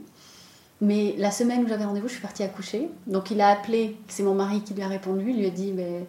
[0.82, 2.89] Mais la semaine où j'avais rendez-vous, je suis partie accoucher.
[3.08, 5.30] Donc il a appelé, c'est mon mari qui lui a répondu.
[5.30, 6.06] Il lui a dit, mais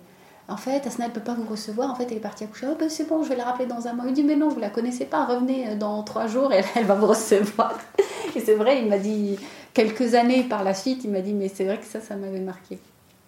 [0.49, 1.91] en fait, Asna, elle ne peut pas vous recevoir.
[1.91, 2.67] En fait, elle est partie accoucher.
[2.71, 4.07] Oh, ben, c'est bon, je vais la rappeler dans un mois.
[4.09, 5.27] Il dit, mais non, vous la connaissez pas.
[5.27, 7.79] Revenez dans trois jours et elle va vous recevoir.
[8.35, 9.39] Et c'est vrai, il m'a dit,
[9.75, 12.41] quelques années par la suite, il m'a dit, mais c'est vrai que ça, ça m'avait
[12.41, 12.79] marqué.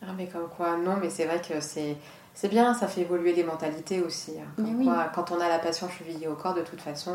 [0.02, 1.96] Ah, mais comme quoi, non, mais c'est vrai que c'est.
[2.36, 4.32] C'est bien, ça fait évoluer les mentalités aussi.
[4.40, 5.08] Hein.
[5.14, 7.12] quand on a la passion chevillée au corps, de toute façon,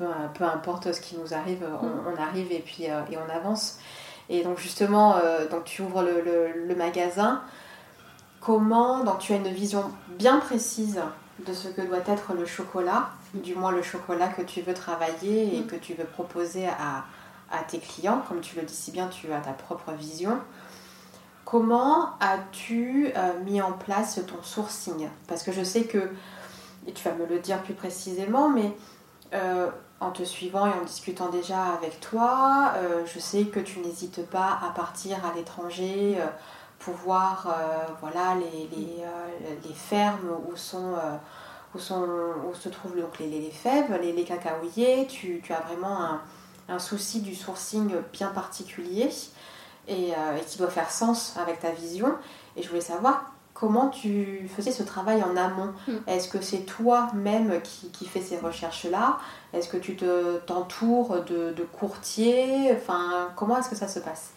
[0.00, 2.18] euh, peu, importe ce qui nous arrive, on, mm.
[2.18, 3.78] arrive et puis euh, et on avance.
[4.30, 7.42] Et donc justement, euh, donc tu ouvres le, magasin.
[8.40, 9.84] Comment, donc tu as une vision
[10.18, 11.00] bien précise
[11.46, 15.56] de ce que doit être le chocolat, du moins le chocolat que tu veux travailler
[15.56, 15.66] et mm.
[15.66, 17.04] que tu veux proposer à,
[17.50, 20.40] à tes clients, comme tu le dis si bien, tu as ta propre vision.
[21.44, 25.08] Comment as-tu euh, mis en place ton sourcing?
[25.28, 26.10] Parce que je sais que,
[26.88, 28.76] et tu vas me le dire plus précisément, mais
[29.32, 33.78] euh, en te suivant et en discutant déjà avec toi, euh, je sais que tu
[33.78, 36.18] n'hésites pas à partir à l'étranger
[36.80, 37.56] pour voir
[38.00, 39.04] voilà, les, les,
[39.64, 40.94] les, fermes où sont...
[41.74, 42.06] où, sont,
[42.50, 46.20] où se trouvent donc les, les fèves, les, les cacaoyers, tu, tu as vraiment un,
[46.68, 49.08] un souci du sourcing bien particulier.
[49.88, 50.12] et,
[50.48, 52.12] qui doit faire sens avec ta vision.
[52.56, 55.72] Et je voulais savoir comment tu faisais ce travail en amont.
[55.88, 55.92] Mm.
[56.06, 59.18] Est-ce que c'est toi-même qui, qui fais ces recherches-là?
[59.52, 62.72] Est-ce que tu te, t'entoures de, de, courtiers?
[62.72, 64.30] Enfin, comment est-ce que ça se passe?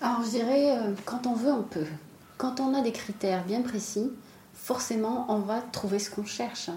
[0.00, 1.86] Alors, je dirais, euh, quand on veut, on peut.
[2.38, 4.10] Quand on a des critères bien précis,
[4.54, 6.70] forcément, on va trouver ce qu'on cherche.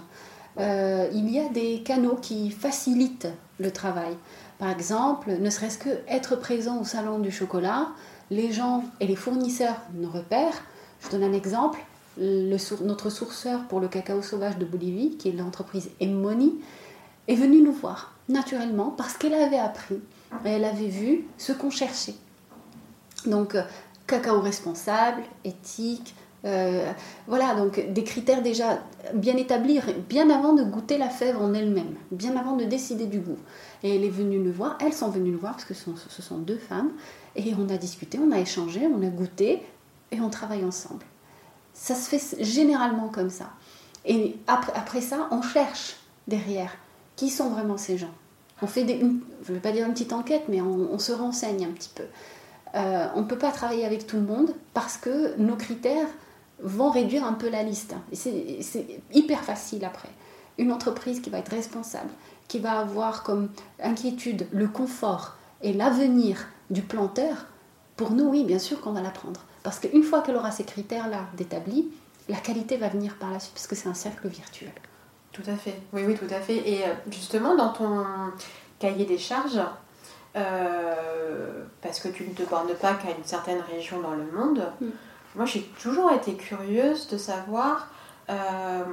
[0.58, 4.16] Euh, il y a des canaux qui facilitent le travail.
[4.58, 7.88] Par exemple, ne serait-ce que être présent au salon du chocolat,
[8.30, 10.62] les gens et les fournisseurs nous repèrent
[11.04, 11.78] je donne un exemple.
[12.18, 16.54] notre sourceur pour le cacao sauvage de Bolivie, qui est l'entreprise Emmoni,
[17.28, 20.00] est venue nous voir naturellement parce qu'elle avait appris
[20.44, 22.14] et elle avait vu ce qu'on cherchait.
[23.26, 23.62] Donc, euh,
[24.06, 26.14] cacao responsable, éthique,
[26.44, 26.90] euh,
[27.26, 28.78] voilà, donc des critères déjà
[29.14, 33.20] bien établis, bien avant de goûter la fève en elle-même, bien avant de décider du
[33.20, 33.38] goût.
[33.84, 36.38] Et elle est venue nous voir, elles sont venues nous voir parce que ce sont
[36.38, 36.90] deux femmes,
[37.36, 39.62] et on a discuté, on a échangé, on a goûté,
[40.10, 41.04] et on travaille ensemble.
[41.74, 43.50] Ça se fait généralement comme ça.
[44.04, 45.96] Et après, ça, on cherche
[46.28, 46.72] derrière
[47.16, 48.12] qui sont vraiment ces gens.
[48.62, 51.64] On fait des, je ne vais pas dire une petite enquête, mais on, se renseigne
[51.64, 52.04] un petit peu.
[52.74, 56.08] Euh, on ne peut pas travailler avec tout le monde parce que nos critères
[56.62, 57.94] vont réduire un peu la liste.
[58.12, 60.08] C'est hyper facile après.
[60.58, 62.10] Une entreprise qui va être responsable,
[62.48, 63.48] qui va avoir comme
[63.82, 67.46] inquiétude le confort et l'avenir du planteur,
[67.96, 69.40] pour nous, oui, bien sûr qu'on va la prendre.
[69.62, 71.88] Parce qu'une fois qu'elle aura ces critères-là d'établis,
[72.28, 74.72] la qualité va venir par la suite, parce que c'est un cercle virtuel.
[75.32, 76.68] Tout à fait, oui, oui, tout à fait.
[76.68, 78.04] Et euh, justement, dans ton
[78.78, 79.60] cahier des charges,
[80.36, 84.62] euh, parce que tu ne te bornes pas qu'à une certaine région dans le monde,
[84.80, 84.86] mm.
[85.36, 87.88] moi j'ai toujours été curieuse de savoir
[88.30, 88.84] euh,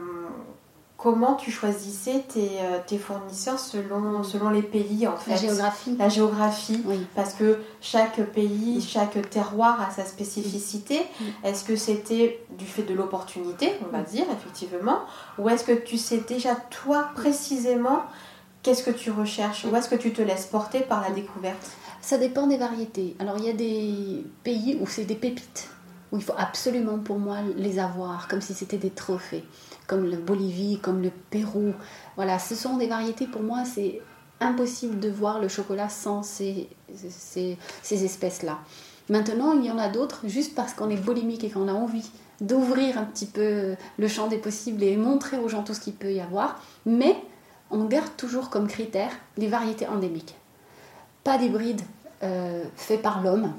[1.01, 5.31] comment tu choisissais tes, euh, tes, fournisseurs selon, selon les pays en fait.
[5.31, 5.95] La géographie.
[5.97, 6.83] La géographie.
[7.15, 11.01] Parce que chaque pays, chaque terroir a sa spécificité.
[11.43, 14.99] Est-ce que c'était du fait de l'opportunité, on va dire, effectivement
[15.39, 18.03] Ou est-ce que tu sais déjà toi précisément
[18.61, 21.71] qu'est-ce que tu recherches Ou est-ce que tu te laisses porter par la découverte?
[22.01, 23.15] Ça dépend des variétés.
[23.17, 25.67] Alors il y a des pays où c'est des pépites,
[26.11, 29.43] où il faut absolument pour moi les avoir, comme si c'était des trophées
[29.91, 31.73] comme la Bolivie, comme le Pérou.
[32.15, 33.99] Voilà, ce sont des variétés, pour moi, c'est
[34.39, 38.59] impossible de voir le chocolat sans ces, ces, espèces-là.
[39.09, 42.09] Maintenant, il y en a d'autres, juste parce qu'on est boulimique et qu'on a envie
[42.39, 45.93] d'ouvrir un petit peu le champ des possibles et montrer aux gens tout ce qu'il
[45.93, 47.17] peut y avoir, mais
[47.69, 50.35] on garde toujours comme critère les variétés endémiques.
[51.25, 51.81] Pas d'hybrides
[52.23, 53.51] euh, faits par l'homme,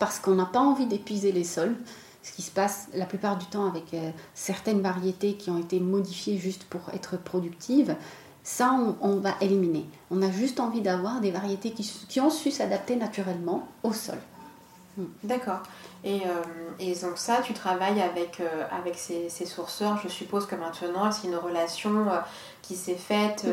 [0.00, 1.76] parce qu'on n'a pas envie d'épuiser les sols
[2.22, 5.80] ce qui se passe la plupart du temps avec euh, certaines variétés qui ont été
[5.80, 7.96] modifiées juste pour être productives,
[8.44, 9.86] ça on, va éliminer.
[10.10, 14.18] On a juste envie d'avoir des variétés qui, ont su s'adapter naturellement au sol.
[14.96, 15.04] Hmm.
[15.22, 15.62] D'accord.
[16.04, 16.42] Et, euh,
[16.80, 21.28] et, donc ça, tu travailles avec, euh, avec ces, sourceurs, je suppose que maintenant, c'est
[21.28, 22.06] une relation
[22.62, 23.46] qui s'est faite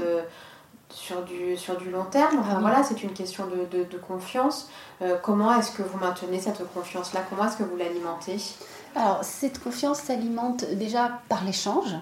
[0.90, 2.40] sur du, sur du long terme.
[2.40, 4.70] Enfin, ah voilà, c'est une question de, de, confiance.
[5.02, 7.22] Euh, comment est-ce que vous maintenez cette confiance-là?
[7.30, 8.38] Comment est-ce que vous l'alimentez?
[8.96, 11.96] Alors, cette confiance s'alimente déjà par l'échange,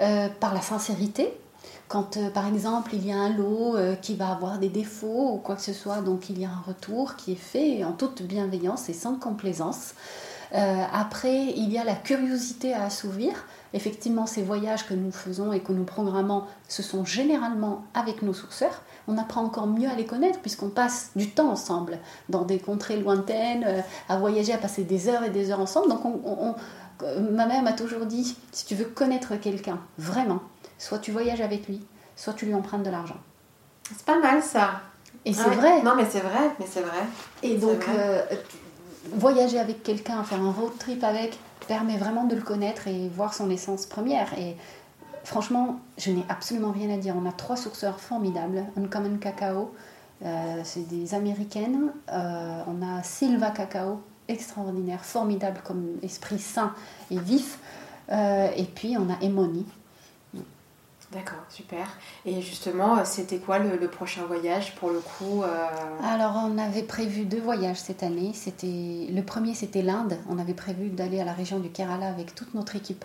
[0.00, 1.32] euh, par la sincérité.
[1.88, 5.38] Quand, euh, par exemple, il y a un lot qui va avoir des défauts ou
[5.38, 8.22] quoi que ce soit, donc il y a un retour qui est fait en toute
[8.22, 9.94] bienveillance et sans complaisance.
[10.52, 13.32] Après, il y a la curiosité à assouvir
[13.72, 18.32] Effectivement, ces voyages que nous faisons et que nous programmons, ce sont généralement avec nos
[18.32, 18.82] sourceurs.
[19.06, 22.96] On apprend encore mieux à les connaître puisqu'on passe du temps ensemble dans des contrées
[22.96, 25.88] lointaines, euh, à voyager, à passer des heures et des heures ensemble.
[25.88, 26.02] Donc,
[27.30, 30.40] ma mère m'a toujours dit, si tu veux connaître quelqu'un, vraiment,
[30.76, 31.80] soit tu voyages avec lui,
[32.16, 33.18] soit tu lui empruntes de l'argent.
[33.84, 34.80] C'est pas mal ça.
[35.24, 35.82] Et c'est vrai.
[35.82, 37.02] Non, mais c'est vrai, mais c'est vrai.
[37.42, 38.22] Et donc, euh,
[39.12, 43.34] voyager avec quelqu'un, faire un road trip avec, permet vraiment de le connaître et voir
[43.34, 44.32] son essence première.
[44.38, 44.56] Et
[45.24, 47.14] franchement, je n'ai absolument rien à dire.
[47.20, 48.64] On a trois sourceurs formidables.
[48.76, 49.72] Uncommon Cacao,
[50.24, 51.92] euh, c'est des américaines.
[52.12, 56.74] Euh, on a Silva Cacao, extraordinaire, formidable comme esprit sain
[57.10, 57.58] et vif.
[58.10, 59.64] Euh, et puis on a Emoni,
[61.12, 61.88] D'accord, super.
[62.24, 65.66] Et justement, c'était quoi le, prochain voyage pour le coup euh
[66.04, 68.30] Alors, on avait prévu deux voyages cette année.
[68.32, 70.16] C'était le premier, c'était l'Inde.
[70.28, 73.04] On avait prévu d'aller à la région du Kerala avec toute notre équipe.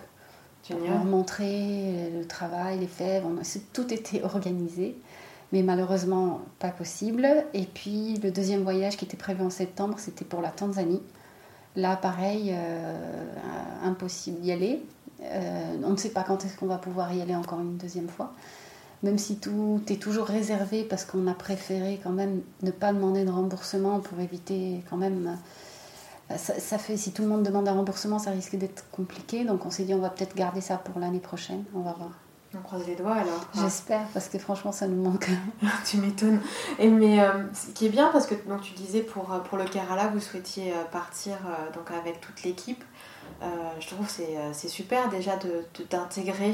[0.67, 0.97] Génial.
[0.97, 3.23] Pour montrer le travail, les fèves.
[3.25, 3.41] On,
[3.73, 4.95] tout était organisé,
[5.51, 7.27] mais malheureusement pas possible.
[7.55, 11.01] Et puis le deuxième voyage qui était prévu en septembre, c'était pour la Tanzanie.
[11.75, 13.25] Là, pareil, euh,
[13.83, 14.81] impossible d'y aller.
[15.31, 18.09] Euh, on ne sait pas quand est-ce qu'on va pouvoir y aller encore une deuxième
[18.09, 18.33] fois.
[19.03, 23.23] même si tout est toujours réservé parce qu'on a préféré quand même ne pas demander
[23.23, 25.37] de remboursement pour éviter quand même.
[26.31, 29.43] Euh, ça, fait, si tout le monde demande un remboursement, ça risque d'être compliqué.
[29.45, 31.65] Donc on s'est dit, on va peut-être garder ça pour l'année prochaine.
[31.75, 32.11] On va voir.
[32.57, 33.45] On croise les doigts alors.
[33.53, 35.29] J'espère parce que franchement ça nous manque.
[35.85, 36.39] tu m'étonnes.
[36.79, 39.65] Et mais euh, ce qui est bien parce que donc tu disais pour pour le
[39.65, 41.35] Kerala vous souhaitiez partir
[41.73, 42.81] donc avec toute l'équipe.
[43.79, 46.53] Je trouve c'est c'est super déjà de d'intégrer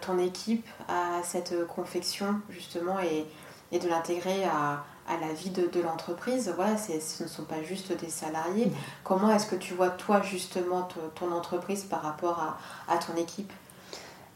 [0.00, 3.26] ton équipe à cette confection justement et,
[3.72, 6.52] et de l'intégrer à, à la vie de, de l'entreprise.
[6.56, 8.70] Voilà, ce ne sont pas juste des salariés.
[9.02, 12.38] Comment est-ce que tu vois toi justement ton, entreprise par rapport
[12.88, 13.52] à, à ton équipe?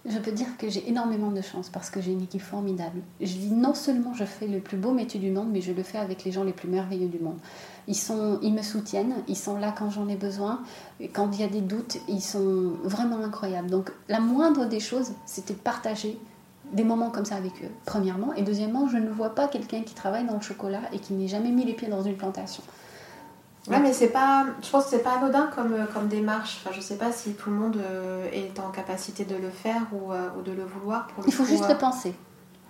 [0.09, 3.01] Je peux dire que j'ai énormément de chance parce que j'ai une équipe formidable.
[3.21, 5.83] Je dis non seulement je fais le plus beau métier du monde, mais je le
[5.83, 7.39] fais avec les gens les plus merveilleux du monde.
[7.89, 10.61] Ils, sont, ils me soutiennent, ils sont là quand j'en ai besoin.
[11.01, 13.71] Et quand il y a des doutes, ils sont vraiment incroyables.
[13.71, 16.21] Donc la moindre des choses, c'était de partager
[16.73, 18.33] des moments comme ça avec eux, premièrement.
[18.35, 21.29] Et deuxièmement, je ne vois pas quelqu'un qui travaille dans le chocolat et qui n'ait
[21.29, 22.63] jamais mis les pieds dans une plantation.
[23.69, 26.61] Ouais, mais c'est pas, je pense que c'est pas anodin comme, euh, comme démarche.
[26.63, 29.83] Enfin, je sais pas si tout le monde euh, est en capacité de le faire
[29.93, 31.07] ou, euh, ou de le vouloir.
[31.09, 32.15] Pour Il faut juste le penser.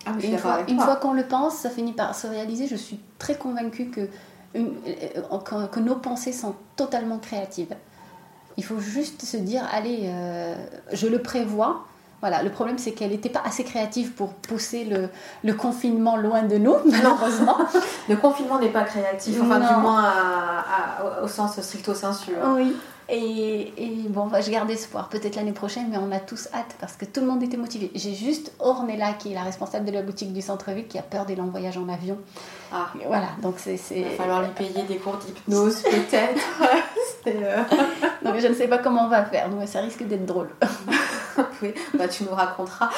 [0.07, 2.67] Ah, une fois, une fois qu'on le pense, ça finit par se réaliser.
[2.67, 4.09] Je suis très convaincue que,
[4.55, 7.75] que, nos pensées sont totalement créatives.
[8.57, 10.11] Il faut juste se dire, allez,
[10.93, 11.85] je le prévois,
[12.21, 15.09] voilà, le problème c'est qu'elle n'était pas assez créative pour pousser le,
[15.45, 17.59] le, confinement loin de nous, malheureusement.
[18.09, 20.13] le confinement n'est pas créatif, enfin du moins
[21.23, 22.33] au sens stricto sensu.
[22.43, 22.55] Hein.
[22.57, 22.77] Oui.
[23.11, 26.93] Et, et, bon, je garde espoir, peut-être l'année prochaine, mais on a tous hâte parce
[26.93, 27.91] que tout le monde était motivé.
[27.95, 31.25] J'ai juste Ornella, qui est la responsable de la boutique du centre-ville, qui a peur
[31.25, 32.19] des longs voyages en avion.
[32.71, 32.89] Ah.
[33.07, 33.79] Voilà, donc c'est.
[33.97, 36.45] Il va falloir lui payer des cours d'hypnose, peut-être.
[37.29, 37.63] euh...
[38.25, 40.51] non, mais je ne sais pas comment on va faire, donc ça risque d'être drôle.
[41.63, 42.91] oui, bah, tu nous raconteras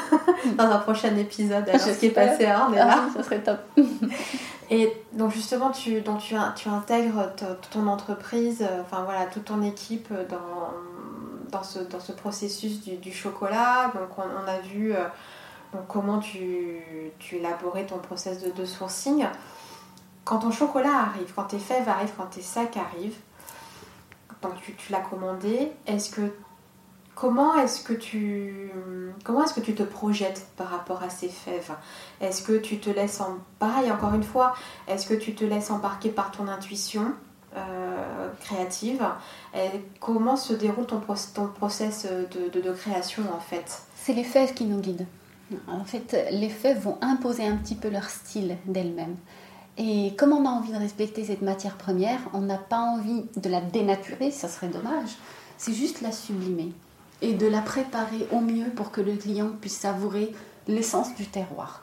[0.58, 2.98] dans un prochain épisode alors, ce qui est passé à Ornella.
[2.98, 3.60] Ah, ça serait top.
[4.70, 7.32] Et donc justement, tu, donc tu, tu intègres
[7.70, 10.70] ton entreprise, euh, enfin voilà, toute ton équipe dans,
[11.50, 13.92] dans, ce, dans ce processus du, chocolat.
[13.94, 15.04] Donc on, a vu euh,
[15.72, 16.80] donc, comment tu,
[17.18, 19.26] tu élaborais ton process de, de sourcing.
[20.24, 23.18] Quand ton chocolat arrive, quand tes fèves arrivent, quand tes sacs arrivent,
[24.40, 26.32] donc tu, tu l'as commandé, est-ce que
[27.14, 28.72] Comment est-ce que tu
[29.22, 31.72] comment est-ce que tu te projettes par rapport à ces fèves
[32.20, 34.54] Est-ce que tu te laisses en pareil encore une fois
[34.88, 37.12] Est-ce que tu te laisses embarquer par ton intuition
[37.56, 39.04] euh, créative?
[39.54, 39.68] Et
[40.00, 41.00] Comment se déroule ton,
[41.34, 43.82] ton process de, de, création en fait?
[43.94, 45.06] C'est les fèves qui nous guident.
[45.68, 49.16] En fait, les fèves vont imposer un petit peu leur style d'elles-mêmes.
[49.76, 53.48] Et comme on a envie de respecter cette matière première, on n'a pas envie de
[53.48, 55.10] la dénaturer, ça serait dommage.
[55.58, 56.72] C'est juste la sublimer
[57.24, 60.34] et de la préparer au mieux pour que le client puisse savourer
[60.68, 61.82] l'essence du terroir.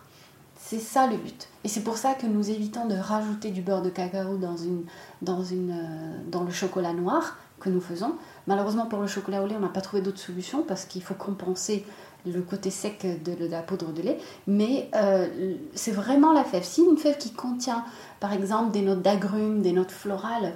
[0.55, 1.47] C'est ça le but.
[1.63, 4.83] Et c'est pour ça que nous évitons de rajouter du beurre de cacao dans, une,
[5.23, 8.13] dans, une, euh, dans le chocolat noir que nous faisons.
[8.45, 11.15] Malheureusement pour le chocolat au lait, on n'a pas trouvé d'autre solution parce qu'il faut
[11.15, 11.85] compenser
[12.27, 14.19] le côté sec de, la poudre de lait.
[14.45, 16.63] Mais euh, c'est vraiment la fève.
[16.63, 17.83] Si une fève qui contient
[18.19, 20.53] par exemple des notes d'agrumes, des notes florales,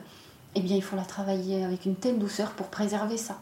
[0.54, 3.40] eh bien il faut la travailler avec une telle douceur pour préserver ça.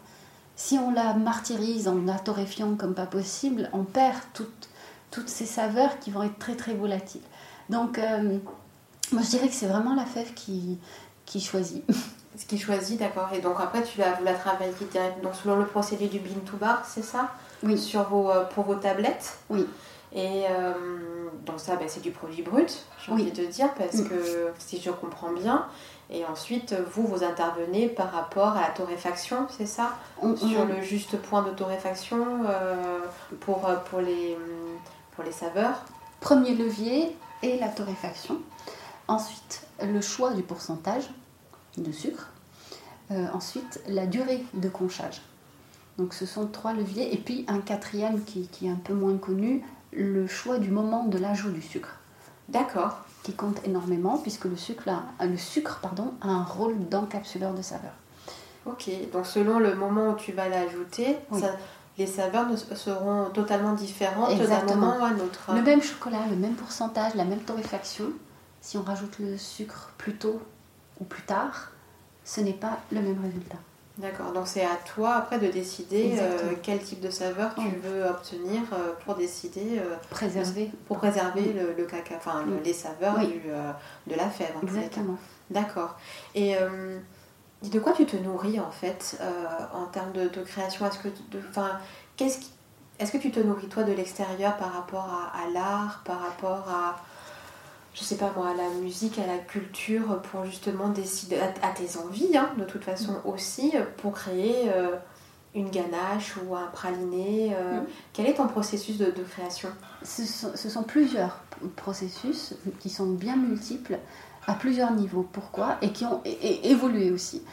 [0.56, 4.70] Si on la martyrise en la torréfiant comme pas possible, on perd toutes,
[5.12, 7.22] toutes ces saveurs qui vont être très très volatiles.
[7.70, 8.38] Donc, euh,
[9.12, 10.78] moi je dirais que c'est vraiment la fève qui,
[11.26, 11.84] qui choisit.
[12.36, 13.30] Ce qui choisit, d'accord.
[13.32, 16.58] Et donc après, tu vous la travaillez directement donc, selon le procédé du bean to
[16.58, 17.32] bar, c'est ça?
[17.62, 17.78] Oui.
[17.78, 19.38] Sur vos, euh, pour vos tablettes?
[19.52, 19.68] Oui.
[20.14, 20.74] Et euh,
[21.46, 24.10] donc ça, ben, c'est du produit brut, j'ai envie de dire, parce mm.
[24.10, 25.66] que si je comprends bien,
[26.10, 29.98] et ensuite, vous, vous intervenez par rapport à la torréfaction, c'est ça
[30.36, 33.00] Sur le juste point de torréfaction euh,
[33.40, 34.38] pour, euh, pour, les,
[35.16, 35.84] pour les saveurs
[36.20, 38.40] Premier levier est la torréfaction.
[39.08, 41.10] Ensuite, le choix du pourcentage
[41.78, 42.30] de sucre.
[43.12, 45.22] Euh, ensuite, la durée de conchage.
[45.98, 47.14] Donc ce sont trois leviers.
[47.14, 51.06] Et puis un quatrième qui, qui est un peu moins connu, le choix du moment
[51.06, 52.00] de l'ajout du sucre.
[52.50, 57.54] D'accord qui compte énormément puisque le sucre, a, le sucre pardon, a un rôle d'encapsuleur
[57.54, 57.94] de saveur.
[58.66, 61.18] Ok, donc selon le moment où tu vas l'ajouter,
[61.98, 65.54] les saveurs seront totalement différentes d'un moment à un autre.
[65.54, 68.06] Le même chocolat, le même pourcentage, la même torréfaction,
[68.62, 70.42] si on rajoute le sucre plus tôt
[71.00, 71.72] ou plus tard,
[72.24, 73.58] ce n'est pas le même résultat.
[74.00, 78.04] D'accord, donc c'est à toi après de décider euh, quel type de saveur tu veux
[78.06, 79.78] obtenir euh, pour décider.
[79.78, 80.72] Euh, préserver.
[80.88, 83.40] Pour préserver le, le, caca, enfin les saveurs du,
[84.08, 84.56] de la fève.
[84.64, 85.18] Exactement.
[85.52, 85.96] D'accord.
[86.34, 86.56] Et
[87.62, 89.20] de quoi tu te nourris en fait
[89.74, 90.88] en termes de, création?
[90.88, 91.10] Est-ce que,
[91.50, 91.78] enfin,
[92.18, 92.50] qu'est-ce qui
[93.00, 96.96] est-ce que tu te nourris toi de l'extérieur par rapport à, l'art, par rapport à,
[97.94, 101.98] je sais pas moi, à la musique, à la culture, pour justement décider, à, tes
[101.98, 103.30] envies, hein, de toute façon mm.
[103.30, 104.96] aussi, pour créer euh,
[105.54, 107.86] une ganache ou un praliné euh, mm.
[108.14, 109.70] Quel est ton processus de, création?
[110.04, 111.44] Ce sont, plusieurs
[111.76, 114.00] processus qui sont bien multiples,
[114.48, 115.28] à plusieurs niveaux.
[115.32, 115.78] Pourquoi?
[115.82, 117.44] Et qui ont évolué aussi.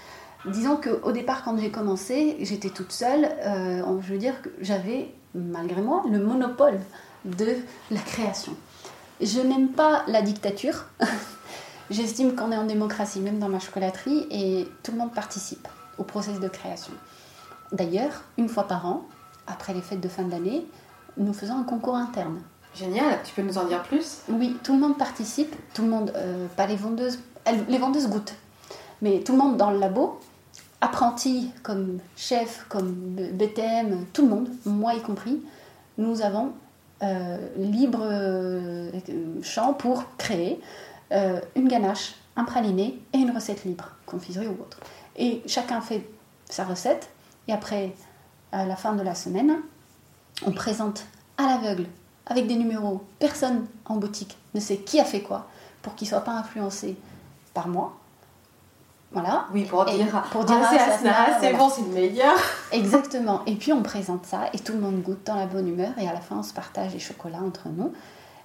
[0.47, 3.29] Disons qu'au départ, quand j'ai commencé, j'étais toute seule.
[3.45, 6.81] Euh, je veux dire que j'avais, malgré moi, le monopole
[7.25, 7.57] de
[7.91, 8.57] la création.
[9.21, 10.87] Je n'aime pas la dictature.
[11.91, 15.67] J'estime qu'on est en démocratie, même dans ma chocolaterie, et tout le monde participe
[15.99, 16.93] au processus de création.
[17.73, 19.05] D'ailleurs, une fois par an,
[19.47, 20.65] après les fêtes de fin d'année,
[21.17, 22.41] nous faisons un concours interne.
[22.75, 24.21] Génial, tu peux nous en dire plus?
[24.29, 27.19] Oui, tout le monde participe, tout le monde, euh, pas les vendeuses,
[27.69, 28.35] les vendeuses goûtent,
[29.03, 30.21] mais tout le monde dans le labo,
[30.81, 32.93] apprenti comme chef, comme
[33.33, 35.43] BTM, tout le monde, moi y compris,
[35.99, 36.53] nous avons
[37.57, 38.91] libre euh,
[39.43, 40.61] champ pour créer
[41.57, 44.79] une ganache, un praliné et une recette libre, confiserie ou autre.
[45.17, 46.09] Et chacun fait
[46.49, 47.11] sa recette,
[47.49, 47.93] et après,
[48.53, 49.57] à la fin de la semaine,
[50.47, 51.05] on présente
[51.37, 51.87] à l'aveugle,
[52.27, 53.03] avec des numéros.
[53.19, 55.49] Personne en boutique ne sait qui a fait quoi,
[55.83, 56.97] pour qu'il ne soit pas influencé
[57.55, 58.00] par moi.
[59.13, 59.47] Voilà.
[59.53, 62.37] Oui, pour dire, pour dire ah, c'est c'est bon, c'est le meilleur.
[62.73, 63.43] Exactement.
[63.47, 66.09] Et puis on présente ça et tout le monde goûte dans la bonne humeur et
[66.09, 67.93] à la fin on se partage les chocolats entre nous.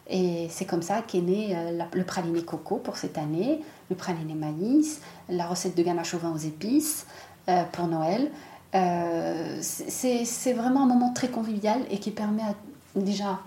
[0.08, 4.34] Et c'est comme ça qu'est né euh, le praliné coco pour cette année, le praliné
[4.34, 7.06] maïs, la recette de ganache au vin aux épices
[7.48, 8.32] euh, pour Noël.
[8.74, 12.44] Euh, c'est vraiment un moment très convivial et qui permet
[12.96, 13.40] déjà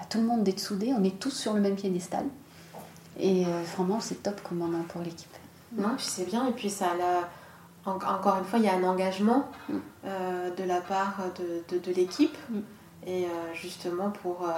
[0.00, 0.92] à tout le monde d'être soudé.
[0.96, 2.24] On est tous sur le même piédestal.
[3.18, 3.44] Et
[3.76, 5.30] vraiment, c'est top comme moment pour l'équipe.
[5.76, 6.46] Non, puis c'est bien.
[6.46, 7.28] Et puis, ça a
[7.86, 9.74] encore une fois, il y a un engagement mm.
[10.06, 12.36] euh, de la part de, de, l'équipe.
[12.48, 12.60] Mm.
[13.06, 14.48] Et justement, pour,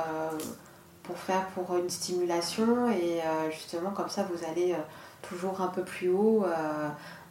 [1.03, 2.89] pour faire pour une stimulation.
[2.91, 4.77] Et justement, comme ça, vous allez
[5.21, 6.45] toujours un peu plus haut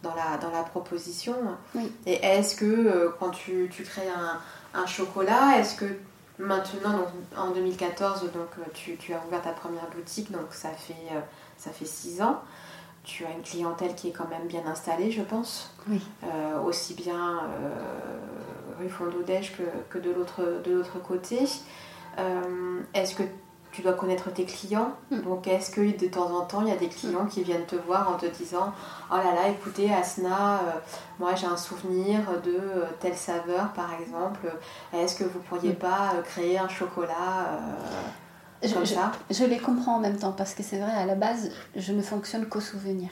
[0.02, 1.34] dans la, dans la proposition.
[2.06, 4.38] Et est-ce que euh, quand tu, tu crées un,
[4.78, 5.86] un chocolat, est-ce que
[6.38, 10.70] maintenant, donc, en 2014, donc, euh, tu, tu, as ouvert ta première boutique, donc ça
[10.70, 11.20] fait, euh,
[11.56, 12.42] ça fait six ans.
[13.06, 15.72] Tu as une clientèle qui est quand même bien installée, je pense.
[15.88, 16.02] Oui.
[16.66, 17.40] aussi bien
[18.78, 21.38] rue Fondodège que, que de l'autre côté.
[22.94, 23.22] est-ce que
[23.76, 24.92] tu dois connaître tes clients?
[25.10, 25.20] Mm.
[25.20, 27.76] Donc, est-ce que de temps en temps, il y a des clients qui viennent te
[27.76, 28.72] voir en te disant
[29.12, 30.78] Oh là là, écoutez, Asna, euh,
[31.18, 34.50] moi j'ai un souvenir de euh, telle saveur par exemple.
[34.94, 35.76] Est-ce que vous pourriez mm.
[35.76, 37.60] pas euh, créer un chocolat
[38.62, 41.14] comme je, ça je, les comprends en même temps parce que c'est vrai, à la
[41.14, 43.10] base, je ne fonctionne qu'au souvenir.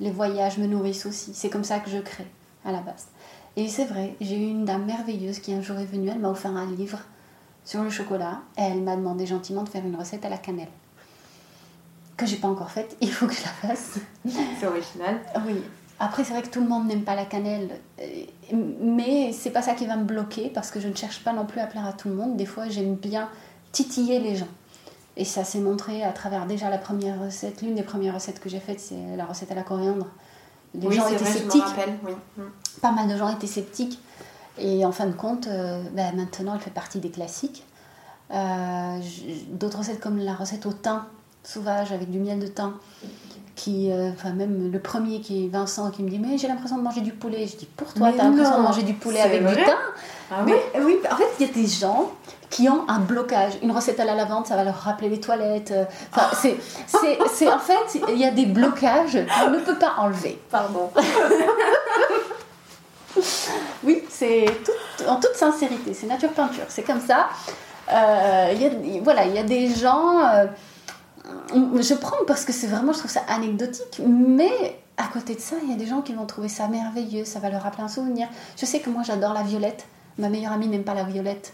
[0.00, 1.34] Les voyages me nourrissent aussi.
[1.34, 2.26] C'est comme ça que je crée
[2.64, 3.06] à la base.
[3.56, 6.30] Et c'est vrai, j'ai eu une dame merveilleuse qui un jour est venue, elle m'a
[6.30, 6.98] offert un livre
[7.64, 10.68] sur le chocolat et elle m'a demandé gentiment de faire une recette à la cannelle.
[12.16, 13.98] Que j'ai pas encore faite, il faut que je la fasse.
[14.58, 15.20] C'est original.
[15.46, 15.62] Oui.
[16.00, 17.70] Après, c'est vrai que tout le monde n'aime pas la cannelle,
[18.00, 18.24] euh,
[18.82, 21.46] mais c'est pas ça qui va me bloquer parce que je ne cherche pas non
[21.46, 22.36] plus à plaire à tout le monde.
[22.36, 23.28] Des fois, j'aime bien
[23.70, 24.48] titiller les gens.
[25.16, 27.62] Et ça s'est montré à travers déjà la première recette.
[27.62, 30.06] L'une des premières recettes que j'ai faites, c'est la recette à la coriandre.
[30.74, 31.62] Les gens étaient sceptiques.
[32.04, 32.12] oui.
[32.82, 34.00] Pas mal de gens étaient sceptiques.
[34.58, 37.64] Et en fin de compte, euh, ben, maintenant, elle fait partie des classiques.
[38.32, 38.98] Euh,
[39.50, 41.04] d'autres recettes comme la recette au thym
[41.44, 42.74] sauvage avec du miel de thym,
[43.54, 46.76] qui, euh, enfin même le premier qui est Vincent qui me dit mais j'ai l'impression
[46.76, 47.46] de manger du poulet.
[47.46, 49.74] Je dis pour toi t'as l'impression de manger du poulet avec du thym.
[50.30, 52.10] Ah mais oui, en fait il y a des gens
[52.50, 53.54] qui ont un blocage.
[53.62, 55.74] Une recette à la lavande, ça va leur rappeler les toilettes.
[56.12, 60.38] Enfin, c'est, c'est, en fait, il y a des blocages qu'on ne peut pas enlever.
[60.50, 60.88] Pardon.
[63.82, 64.46] oui, c'est
[65.08, 67.28] en toute sincérité, c'est nature peinture, c'est comme ça.
[67.92, 68.70] Euh, y a,
[69.02, 70.20] voilà, il y a des gens.
[70.20, 70.46] Euh,
[71.52, 75.56] je prends parce que c'est vraiment, je trouve ça anecdotique, mais à côté de ça,
[75.62, 77.88] il y a des gens qui vont trouver ça merveilleux, ça va leur rappeler un
[77.88, 78.28] souvenir.
[78.56, 79.86] Je sais que moi j'adore la violette,
[80.18, 81.52] ma meilleure amie n'aime pas la violette.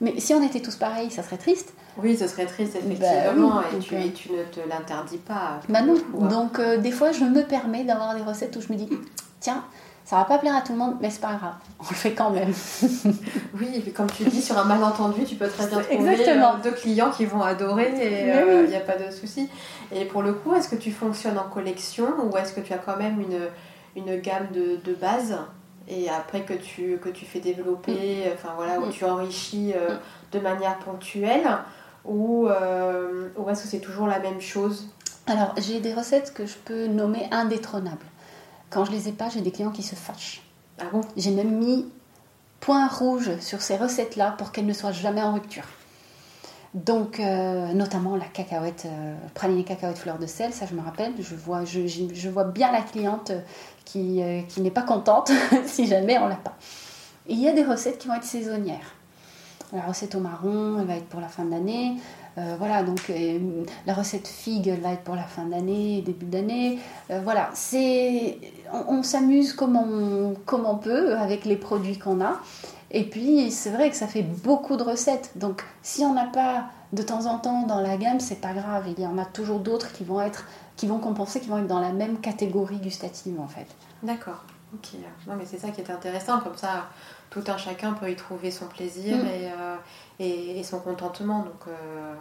[0.00, 1.74] Mais si on était tous pareils, ça serait triste.
[1.96, 5.60] Oui, ce serait triste, effectivement, bah et, tu, euh, tu, ne te l'interdis pas.
[5.68, 5.94] Bah non.
[6.26, 8.88] Donc, des fois, je me permets d'avoir des recettes où je me dis,
[9.40, 9.62] tiens,
[10.04, 12.12] ça va pas plaire à tout le monde, mais c'est pas grave, on le fait
[12.12, 12.52] quand même.
[13.60, 16.54] oui, comme tu dis, sur un malentendu, tu peux très bien trouver Exactement.
[16.62, 19.48] deux clients qui vont adorer et il n'y euh, a pas de souci.
[19.94, 22.78] Et pour le coup, est-ce que tu fonctionnes en collection ou est-ce que tu as
[22.78, 23.48] quand même une,
[23.96, 25.36] une gamme de, de base
[25.88, 28.30] et après que tu, que tu fais développer, mm.
[28.34, 28.90] enfin voilà, où mm.
[28.90, 29.98] tu enrichis euh, mm.
[30.32, 31.48] de manière ponctuelle
[32.04, 34.88] ou, euh, ou est-ce que c'est toujours la même chose?
[35.26, 38.06] Alors, j'ai des recettes que je peux nommer indétrônables.
[38.72, 40.42] Quand je les ai pas, j'ai des clients qui se fâchent.
[40.80, 41.02] Ah bon?
[41.16, 41.86] J'ai même mis
[42.60, 45.64] points rouges sur ces recettes-là pour qu'elles ne soient jamais en rupture.
[46.74, 51.12] Donc, euh, notamment la cacahuète, euh, praline cacahuète fleur de sel, ça je me rappelle,
[51.18, 53.32] je vois, je, je vois bien la cliente
[53.84, 55.30] qui, euh, qui n'est pas contente
[55.66, 56.56] si jamais on l'a pas.
[57.28, 58.94] il y a des recettes qui vont être saisonnières.
[59.74, 61.96] La recette au marron, elle va être pour la fin de l'année.
[62.36, 63.12] Voilà, donc
[63.86, 66.78] la recette figue, elle va être pour la fin d'année, début d'année.
[67.24, 68.38] voilà, c'est,
[68.72, 72.40] on, on s'amuse comme on, comme on peut avec les produits qu'on a.
[72.92, 75.32] Et puis, c'est vrai que ça fait beaucoup de recettes.
[75.36, 78.84] Donc, si on n'a pas de temps en temps dans la gamme, c'est pas grave.
[78.86, 80.44] Il y en a toujours d'autres qui vont être,
[80.76, 83.66] qui vont compenser, qui vont être dans la même catégorie gustative, en fait.
[84.02, 84.44] D'accord.
[84.74, 84.90] Ok.
[85.26, 86.40] Non, mais c'est ça qui est intéressant.
[86.40, 86.88] Comme ça,
[87.30, 89.26] tout un chacun peut y trouver son plaisir mm.
[89.26, 89.76] euh,
[90.22, 91.40] et, et, son contentement.
[91.40, 92.14] Donc, euh,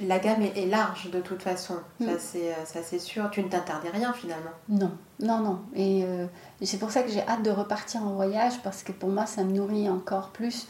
[0.00, 2.06] la gamme est, large de toute façon, mm.
[2.08, 2.18] euh,
[2.64, 3.30] ça c'est sûr.
[3.30, 4.50] Tu ne t'interdis rien finalement.
[4.68, 4.90] Non,
[5.20, 5.60] non, non.
[5.74, 6.26] Et euh,
[6.62, 9.44] c'est pour ça que j'ai hâte de repartir en voyage parce que pour moi ça
[9.44, 10.66] me nourrit encore plus.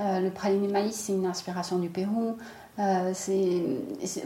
[0.00, 2.36] Euh, le praliné maïs, c'est une inspiration du Pérou.
[3.12, 3.62] c'est,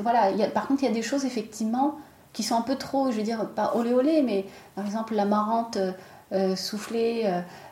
[0.01, 0.49] voilà.
[0.49, 1.97] par contre, il y a des choses effectivement
[2.33, 5.79] qui sont un peu trop, je veux dire, pas olé olé, mais par exemple l'amarante
[5.79, 5.95] soufflée
[6.33, 6.55] euh,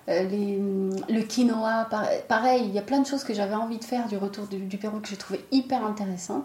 [0.07, 1.89] le quinoa,
[2.29, 4.79] pareil, il y a plein de choses que j'avais envie de faire du retour du,
[4.79, 6.45] Pérou que j'ai trouvé hyper intéressant.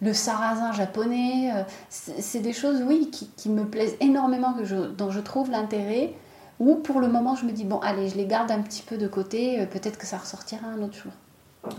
[0.00, 5.10] Le sarrasin japonais, euh, c'est des choses, oui, qui, me plaisent énormément, que je, dont
[5.10, 6.14] je trouve l'intérêt.
[6.60, 8.96] Ou pour le moment, je me dis, bon, allez, je les garde un petit peu
[8.96, 11.12] de côté, euh, peut-être que ça ressortira un autre jour.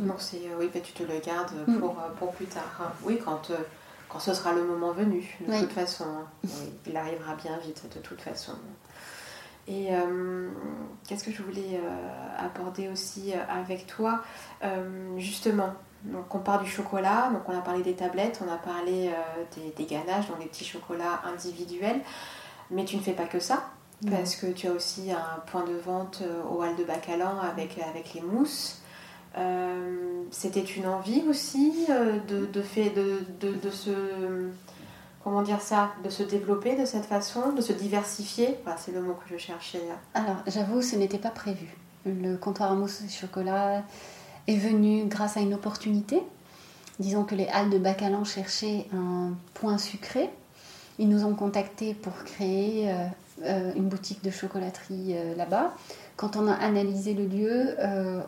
[0.02, 1.80] Non, c'est, oui, tu te le gardes mm.
[1.80, 2.82] pour, pour plus tard.
[2.82, 2.92] Hein.
[3.04, 3.52] Oui, quand,
[4.10, 6.06] quand ce sera le moment venu, de toute façon.
[6.06, 6.48] Hein.
[6.88, 8.54] il arrivera bien vite, de toute façon.
[9.68, 10.50] Et euh,
[11.08, 14.22] qu'est-ce que je voulais euh, aborder aussi euh, avec toi?
[15.18, 19.12] Justement, donc on part du chocolat, donc on a parlé des tablettes, on a parlé
[19.78, 22.02] des, ganaches, donc des petits chocolats individuels,
[22.72, 23.70] mais tu ne fais pas que ça,
[24.10, 28.16] parce que tu as aussi un point de vente au Hall de Bacalan avec, avec
[28.16, 28.82] les mousses.
[30.32, 31.88] C'était une envie aussi
[32.28, 33.92] de, de, fait, de, de, de se
[35.26, 39.16] comment dire ça, de se développer de cette façon, de se diversifier C'est le mot
[39.16, 39.82] que je cherchais.
[40.14, 41.76] Alors, j'avoue, ce n'était pas prévu.
[42.06, 43.82] Le comptoir à mousse et chocolat
[44.48, 46.22] est venu grâce à une opportunité.
[47.00, 50.30] Disons que les Halles de Bacalan cherchaient un point sucré.
[51.00, 53.08] Ils nous ont contactés pour créer euh,
[53.42, 55.74] euh, une boutique de chocolaterie euh, là-bas.
[56.18, 57.76] Quand on a analysé le lieu,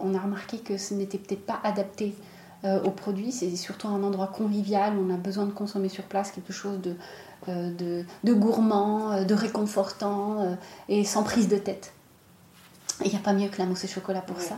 [0.02, 2.14] on a remarqué que ce n'était peut-être pas adapté
[2.64, 3.32] euh, aux produits.
[3.32, 6.80] C'est surtout un endroit convivial où on a besoin de consommer sur place quelque chose
[6.82, 6.95] de,
[7.49, 10.58] euh, de, gourmand, euh, de réconfortant
[10.89, 11.93] et sans prise de tête.
[13.05, 14.58] Il n'y a pas mieux que la mousse au chocolat pour ça.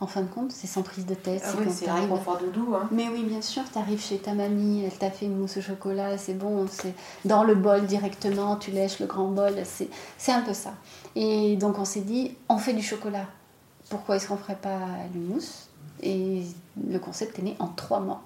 [0.00, 1.42] En fin de compte, c'est sans prise de tête.
[1.44, 2.74] Ah oui, c'est un réconfort doudou.
[2.74, 2.88] Hein.
[2.90, 5.60] Mais oui, bien sûr, tu arrives chez ta mamie, elle t'a fait une mousse au
[5.60, 10.40] chocolat, c'est bon, c'est dans le bol directement, tu lèches le grand bol, c'est un
[10.40, 10.72] peu ça.
[11.14, 13.26] Et donc on s'est dit, on fait du chocolat.
[13.88, 14.80] Pourquoi est-ce qu'on ne ferait pas
[15.14, 15.68] mousse?
[16.02, 16.42] Et
[16.90, 18.22] le concept est né en trois mois.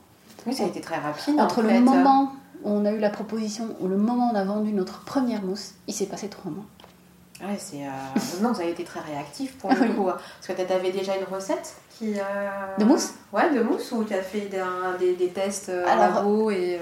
[0.47, 1.39] Oui, ça a été très rapide.
[1.39, 4.45] Entre le moment où on a eu la proposition, ou le moment où on a
[4.45, 6.65] vendu notre première mousse, il s'est passé trois mois.
[7.41, 7.85] Ouais, c'est.
[7.85, 8.43] Euh...
[8.43, 10.09] non, ça a été très réactif pour le coup.
[10.09, 10.17] Hein.
[10.17, 12.15] Parce que tu avais déjà une recette qui.
[12.15, 12.77] Euh...
[12.79, 13.15] De mousse?
[13.33, 14.51] Ouais, de mousse, ou tu as fait
[14.99, 16.81] des, des, tests euh, Alors, et.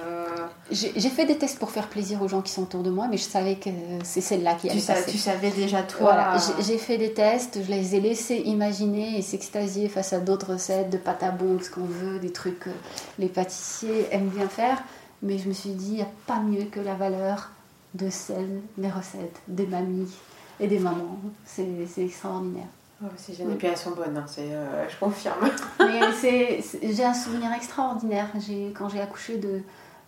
[0.70, 3.06] Euh, j'ai fait des tests pour faire plaisir aux gens qui sont autour de moi,
[3.08, 3.70] mais je savais que
[4.04, 5.10] c'est celle-là qui allait tu passer.
[5.10, 6.12] Tu savais déjà toi.
[6.12, 10.52] Voilà, j'ai fait des tests, je les ai laissés imaginer et s'extasier face à d'autres
[10.52, 12.70] recettes de pâte à bon, ce qu'on veut, des trucs que
[13.18, 14.82] les pâtissiers aiment bien faire.
[15.22, 17.50] Mais je me suis dit, il n'y a pas mieux que la valeur
[17.94, 20.12] de celles, les recettes des mamies
[20.60, 21.18] et des mamans.
[21.44, 22.66] C'est extraordinaire.
[23.02, 23.54] Oh, c'est génial.
[23.54, 25.50] Et puis elles sont bonnes, hein, euh, je confirme.
[25.78, 28.30] j'ai un souvenir extraordinaire.
[28.74, 29.60] Quand j'ai accouché de,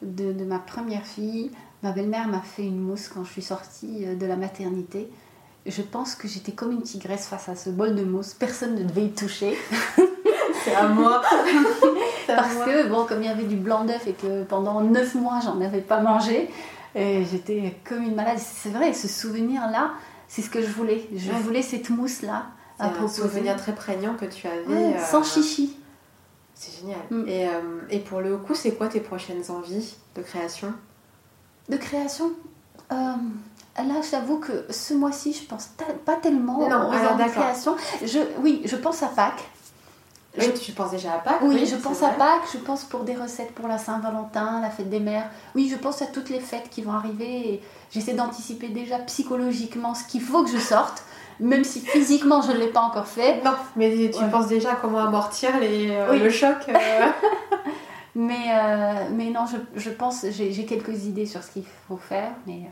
[0.03, 1.51] de, ma première fille,
[1.82, 5.09] ma belle-mère m'a fait une mousse quand je suis sortie euh, de la maternité.
[5.66, 8.34] Je pense que j'étais comme une tigresse face à ce bol de mousse.
[8.34, 9.57] Personne ne devait y toucher.
[10.64, 11.22] C'est à moi.
[12.26, 15.40] Parce que, bon, comme il y avait du blanc d'œuf et que pendant 9 mois,
[15.42, 16.51] j'en avais pas mangé,
[16.94, 18.38] j'étais comme une malade.
[18.38, 19.92] C'est vrai, ce souvenir-là,
[20.26, 21.09] c'est ce que je voulais.
[21.14, 22.46] Je voulais cette mousse-là.
[22.78, 24.99] C'est un souvenir très prégnant que tu avais.
[24.99, 25.76] sans euh, chichi.
[26.59, 26.98] C'est génial.
[27.11, 27.28] Mm.
[27.28, 30.74] Et, euh, et, pour le coup, c'est quoi tes prochaines envies de création?
[31.68, 32.32] De création
[32.92, 33.12] euh,
[33.76, 35.68] Là, j'avoue que ce mois-ci, je pense
[36.04, 37.76] pas tellement non, aux envies de création.
[38.04, 39.48] Je, oui, je pense à Pâques.
[40.36, 43.04] Oui, je, tu penses déjà à Pâques Oui, je pense à Pâques, je pense pour
[43.04, 45.30] des recettes pour la Saint-Valentin, la fête des mères.
[45.54, 49.94] Oui, je pense à toutes les fêtes qui vont arriver et j'essaie d'anticiper déjà psychologiquement
[49.94, 51.04] ce qu'il faut que je sorte
[51.41, 53.43] même si physiquement je ne l'ai pas encore fait.
[53.45, 56.57] Non, mais tu penses déjà à comment amortir les, euh, le choc.
[56.68, 56.72] Euh.
[58.14, 62.32] mais, euh, mais non, je, je pense, j'ai quelques idées sur ce qu'il faut faire,
[62.47, 62.62] mais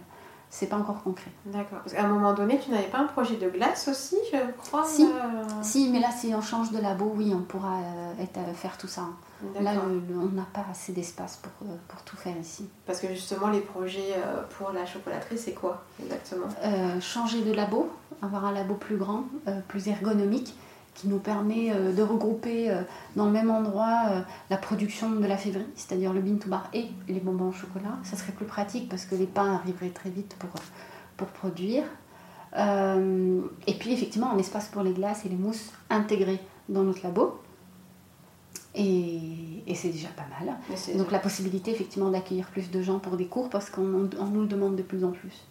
[0.50, 1.30] c'est pas encore concret.
[1.44, 1.80] D'accord.
[1.84, 4.84] Parce qu'à un moment donné, tu n'avais pas un projet de glace aussi, je crois
[4.84, 5.02] Si.
[5.04, 8.54] euh, Si, mais là, si on change de labo, oui, on pourra euh, être, euh,
[8.54, 9.02] faire tout ça.
[9.54, 9.88] Là, D'accord.
[9.88, 12.68] le- le- on n'a pas assez d'espace pour, euh, pour tout faire ici.
[12.86, 16.46] Parce que justement, les projets euh, pour la chocolaterie, c'est quoi exactement?
[16.64, 17.90] Euh, changer de labo,
[18.22, 20.56] avoir un labo plus grand, euh, plus ergonomique,
[20.94, 22.74] qui nous permet euh, de regrouper
[23.16, 26.86] dans le même endroit la production de la février, c'est-à-dire le bean to bar et
[27.06, 27.98] les bonbons au chocolat.
[28.04, 30.48] Ça serait plus pratique parce que les pains arriveraient très vite pour,
[31.18, 31.84] pour produire.
[32.56, 37.38] Et puis effectivement, un espace pour les glaces et les mousses intégrés dans notre labo.
[38.78, 40.54] Et, et c'est déjà pas mal.
[40.98, 44.42] Donc la possibilité effectivement d'accueillir plus de gens pour des cours parce qu'on on nous
[44.42, 45.44] le demande de plus en plus.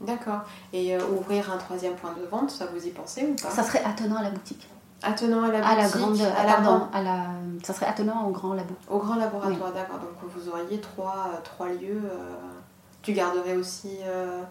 [0.00, 0.40] D'accord.
[0.72, 3.50] Et euh, ouvrir un troisième point de vente, ça vous y pensez ou pas?
[3.50, 4.66] Ça serait attenant à la boutique.
[5.02, 7.26] Attenant à la À la grande, à la pardon, à la,
[7.62, 8.74] ça serait attenant au grand labo.
[8.88, 9.98] au grand laboratoire, d'accord.
[9.98, 12.02] Donc vous auriez trois, euh, trois lieux.
[12.04, 12.34] euh,
[13.02, 14.42] Tu garderais aussi euh,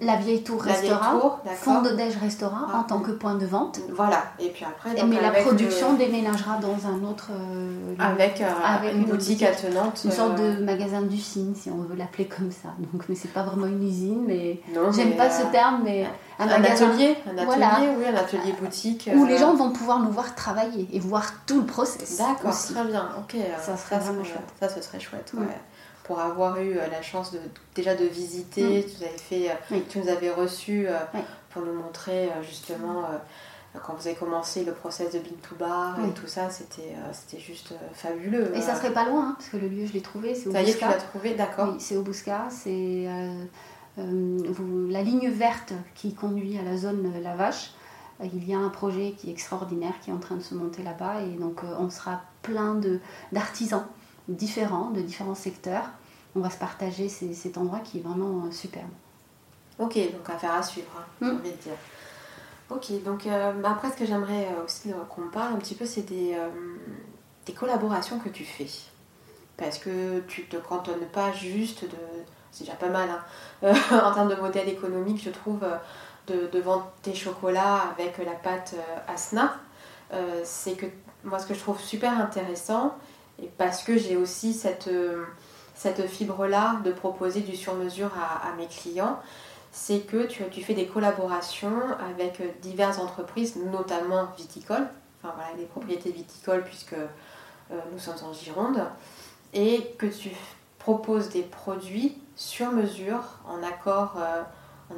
[0.00, 3.04] La vieille tour la vieille tour, fond de déj restaurant Ah, en tant oui.
[3.04, 3.78] que point de vente.
[3.94, 4.24] Voilà.
[4.40, 8.46] Et puis après, donc, mais la production le- déménagera dans un autre euh, avec, euh,
[8.64, 9.66] Avec une une boutique boutique.
[9.66, 10.00] attenante.
[10.04, 12.70] une sorte euh, de magasin d'usine si on veut l'appeler comme ça.
[12.92, 14.60] Donc mais c'est pas vraiment une usine mais
[14.92, 16.04] j'aime pas euh, ce terme mais
[16.40, 17.70] un, atelier, un atelier, Voilà.
[17.96, 19.08] oui, un atelier boutique.
[19.14, 22.18] où euh, les gens vont pouvoir nous voir travailler et voir tout le process.
[22.18, 23.08] D'accord, très bien.
[23.20, 24.48] Ok, euh, Ça serait vraiment c'est- chouette.
[24.58, 25.46] Ça, ce serait chouette, ouais.
[26.04, 27.38] Pour avoir eu euh, la chance de
[27.74, 29.54] déjà de visiter, tu, nous avais fait, euh.
[29.70, 29.84] Oui.
[29.88, 31.20] tu nous avais reçus euh, Oui.
[31.50, 33.04] pour nous montrer justement
[33.86, 37.42] quand vous avez commencé le process de Bean to Bar et tout ça, c'était c'était
[37.42, 38.54] juste fabuleux.
[38.54, 40.52] Et ça serait pas loin hein, parce que le lieu je l'ai trouvé, c'est au
[40.52, 41.70] Ça y est, tu l'as trouvé, d'accord.
[41.72, 43.44] Oui, c'est au Bouscat, c'est euh,
[43.98, 47.72] euh, la ligne verte qui conduit à la zone La Vache.
[48.22, 50.82] Il y a un projet qui est extraordinaire qui est en train de se monter
[50.82, 52.80] là-bas et donc euh, on sera plein
[53.32, 53.84] d'artisans
[54.36, 55.84] différents, de différents secteurs.
[56.34, 58.88] On va se partager ces- cet endroit qui est vraiment euh, superbe.
[59.78, 61.36] Ok, donc affaire à suivre, hein, j'ai Mm.
[61.36, 61.72] envie de dire.
[62.70, 65.84] Ok, donc euh, bah, après, ce que j'aimerais euh, aussi qu'on parle un petit peu,
[65.84, 66.48] c'est des, euh,
[67.46, 68.66] des collaborations que tu fais.
[69.56, 71.96] Parce que tu te cantonnes pas juste de.
[72.50, 73.22] C'est déjà pas mal, hein,
[73.64, 75.60] euh, en termes de modèle économique, je trouve,
[76.26, 78.74] de, de vendre tes chocolats avec la pâte
[79.08, 79.54] Asna.
[80.44, 80.86] C'est que
[81.24, 82.94] moi, ce que je trouve super intéressant,
[83.42, 85.24] et parce que j'ai aussi cette, euh,
[85.74, 89.18] cette fibre-là de proposer du sur-mesure à, mes clients,
[89.72, 91.80] c'est que tu, tu fais des collaborations
[92.10, 94.86] avec euh, diverses entreprises, notamment viticoles,
[95.22, 98.84] enfin voilà, des propriétés viticoles, puisque euh, nous sommes en Gironde,
[99.54, 100.30] et que tu
[100.78, 104.16] proposes des produits sur mesure en accord,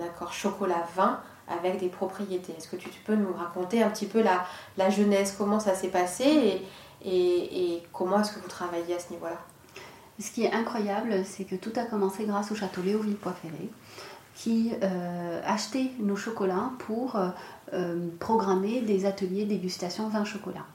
[0.03, 2.55] accord chocolat-vin avec des propriétés.
[2.57, 4.47] Est-ce que tu, peux nous raconter un petit peu la,
[4.79, 6.63] la jeunesse, comment ça s'est passé
[7.05, 9.39] et, comment est-ce que vous travaillez à ce niveau-là?
[10.19, 13.71] Ce qui est incroyable, c'est que tout a commencé grâce au château Léoville Poiferré,
[14.35, 17.29] qui euh, achetait nos chocolats pour euh,
[17.73, 20.67] euh, programmer des ateliers dégustation vin chocolat.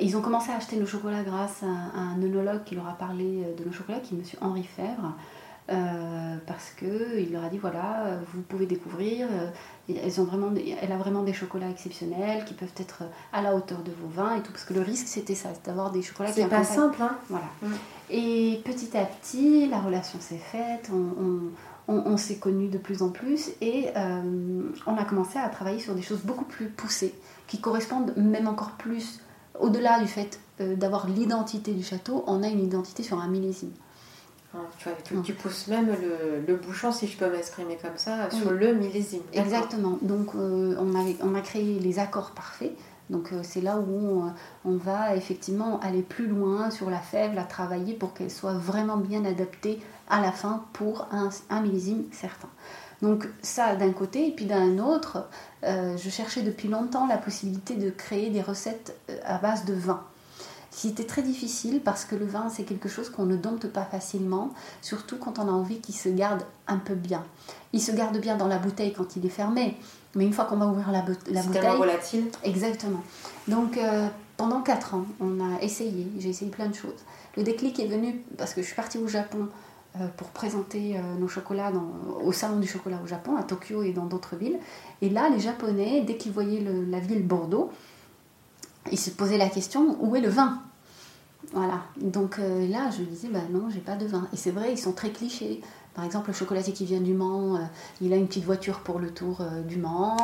[0.00, 3.44] Ils ont commencé à acheter nos chocolats grâce à, un œnologue qui leur a parlé
[3.58, 4.24] de nos chocolats, qui est M.
[4.40, 5.16] Henri Fèvre,
[5.70, 9.50] euh, parce qu'il leur a dit voilà, euh, vous pouvez découvrir, euh,
[10.02, 10.50] elles ont vraiment
[10.80, 13.02] elle a vraiment des chocolats exceptionnels qui peuvent être
[13.32, 15.66] à la hauteur de vos vins et tout, parce que le risque c'était ça, c'est
[15.66, 17.46] d'avoir des chocolats qui C'est pas simple, hein voilà.
[17.62, 17.72] Mm.
[18.10, 21.50] Et petit à petit, la relation s'est faite, on, on-
[21.94, 25.78] on- on s'est connus de plus en plus et euh, on a commencé à travailler
[25.80, 27.14] sur des choses beaucoup plus poussées,
[27.46, 29.20] qui correspondent même encore plus,
[29.58, 33.72] au-delà du fait euh, d'avoir l'identité du château, on a une identité sur un millésime.
[34.54, 34.60] Hein,
[35.04, 38.74] Tu, tu pousses même le, le bouchon, si je peux m'exprimer comme ça, sur le
[38.74, 39.22] millésime.
[39.32, 39.98] Exactement.
[40.00, 42.72] Donc euh, on, a créé les accords parfaits.
[43.10, 44.32] Donc euh, c'est là où on,
[44.64, 48.96] on va effectivement aller plus loin sur la fève, la travailler pour qu'elle soit vraiment
[48.96, 52.48] bien adaptée à la fin pour un, un millésime certain.
[53.02, 55.28] Donc ça d'un côté, et puis d'un autre,
[55.64, 59.74] euh, je cherchais depuis longtemps la possibilité de créer des recettes euh, à base de
[59.74, 60.02] vin.
[60.80, 64.50] C'était très difficile parce que le vin c'est quelque chose qu'on ne dompte pas facilement,
[64.80, 67.24] surtout quand on a envie qu'il se garde un peu bien.
[67.72, 69.76] Il se garde bien dans la bouteille quand il est fermé,
[70.14, 72.26] mais une fois qu'on va ouvrir la, la C'est bouteille, tellement volatile.
[72.44, 73.02] Exactement.
[73.48, 74.06] Donc euh,
[74.36, 77.00] pendant 4 ans, on a essayé, j'ai essayé plein de choses.
[77.36, 79.48] Le déclic est venu parce que je suis partie au Japon
[80.00, 83.82] euh, pour présenter euh, nos chocolats dans- au salon du chocolat au Japon, à Tokyo
[83.82, 84.60] et dans d'autres villes.
[85.02, 87.72] Et là, les Japonais, dès qu'ils voyaient le- la ville Bordeaux,
[88.92, 90.62] ils se posaient la question où est le vin?
[91.52, 91.82] Voilà.
[91.96, 94.28] Donc euh, là, je disais, bah non, j'ai pas de vin.
[94.32, 95.60] Et c'est vrai, ils sont très clichés.
[95.94, 97.60] Par exemple, le chocolatier qui vient du Mans, euh,
[98.00, 100.16] il a une petite voiture pour le tour euh, du Mans.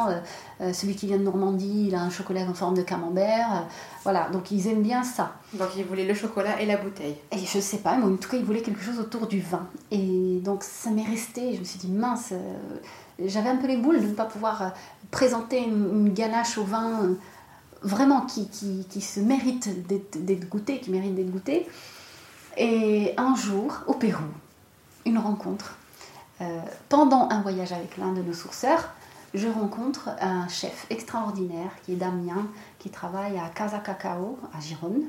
[0.72, 3.66] Celui qui vient de Normandie, il a un chocolat en forme de camembert.
[4.05, 5.33] voilà, donc ils aiment bien ça.
[5.55, 7.16] Donc ils voulaient le chocolat et la bouteille.
[7.33, 9.66] Et je sais pas, mais en tout cas, ils voulaient quelque chose autour du vin.
[9.91, 12.33] Et donc ça m'est resté, je me suis dit, mince,
[13.18, 14.72] j'avais un peu les boules de ne pas pouvoir
[15.11, 17.16] présenter une, ganache au vin
[17.85, 21.66] vraiment qui, qui, qui se mérite d'être goûté, qui mérite d'être goûté.
[22.57, 24.24] Et un jour, au Pérou,
[25.05, 25.76] une rencontre.
[26.41, 28.91] Euh, pendant un voyage avec l'un de nos sourceurs,
[29.35, 32.47] je rencontre un chef extraordinaire qui est Damien,
[32.78, 35.03] qui travaille à Casa Cacao, à Gironde,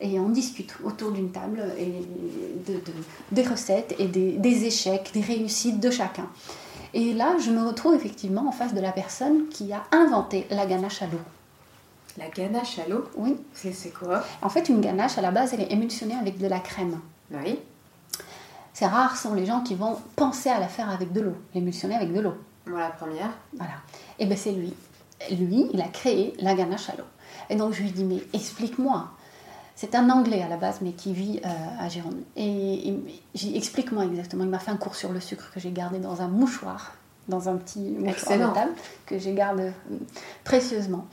[0.00, 2.06] et on discute autour d'une table et
[2.66, 2.80] de,
[3.32, 6.26] des recettes et des, des, échecs, des réussites de chacun.
[6.92, 10.66] Et là, je me retrouve effectivement en face de la personne qui a inventé la
[10.66, 11.20] ganache à l'eau.
[12.20, 13.34] La ganache à l'eau Oui.
[13.54, 14.22] C'est quoi?
[14.42, 17.00] En fait, une ganache, à la base, elle est émulsionnée avec de la crème.
[17.32, 17.58] Oui.
[18.74, 21.96] C'est rare sont les gens qui vont penser à la faire avec de l'eau, l'émulsionner
[21.96, 22.34] avec de l'eau.
[22.66, 23.30] Voilà la première.
[23.54, 23.72] Voilà.
[24.18, 24.74] Et bien c'est lui.
[25.30, 27.04] Lui, il a créé la ganache à l'eau.
[27.48, 29.10] Et donc je lui dis, mais explique-moi.
[29.74, 31.48] C'est un Anglais à la base, mais qui vit euh,
[31.78, 32.20] à Gironde.
[32.36, 32.94] Et,
[33.34, 34.44] j'ai explique-moi exactement.
[34.44, 36.92] Il m'a fait un cours sur le sucre que j'ai gardé dans un mouchoir,
[37.28, 38.72] dans un petit mouchoir de table,
[39.06, 39.96] que j'ai gardé euh,
[40.44, 41.06] précieusement.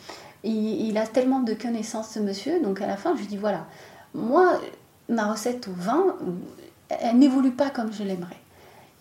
[0.44, 2.62] Il a tellement de connaissances, ce monsieur.
[2.62, 3.66] Donc à la fin, je lui dis, voilà,
[4.14, 4.60] moi,
[5.10, 6.16] ma recette au vin,
[6.90, 8.38] elle n'évolue pas comme je l'aimerais.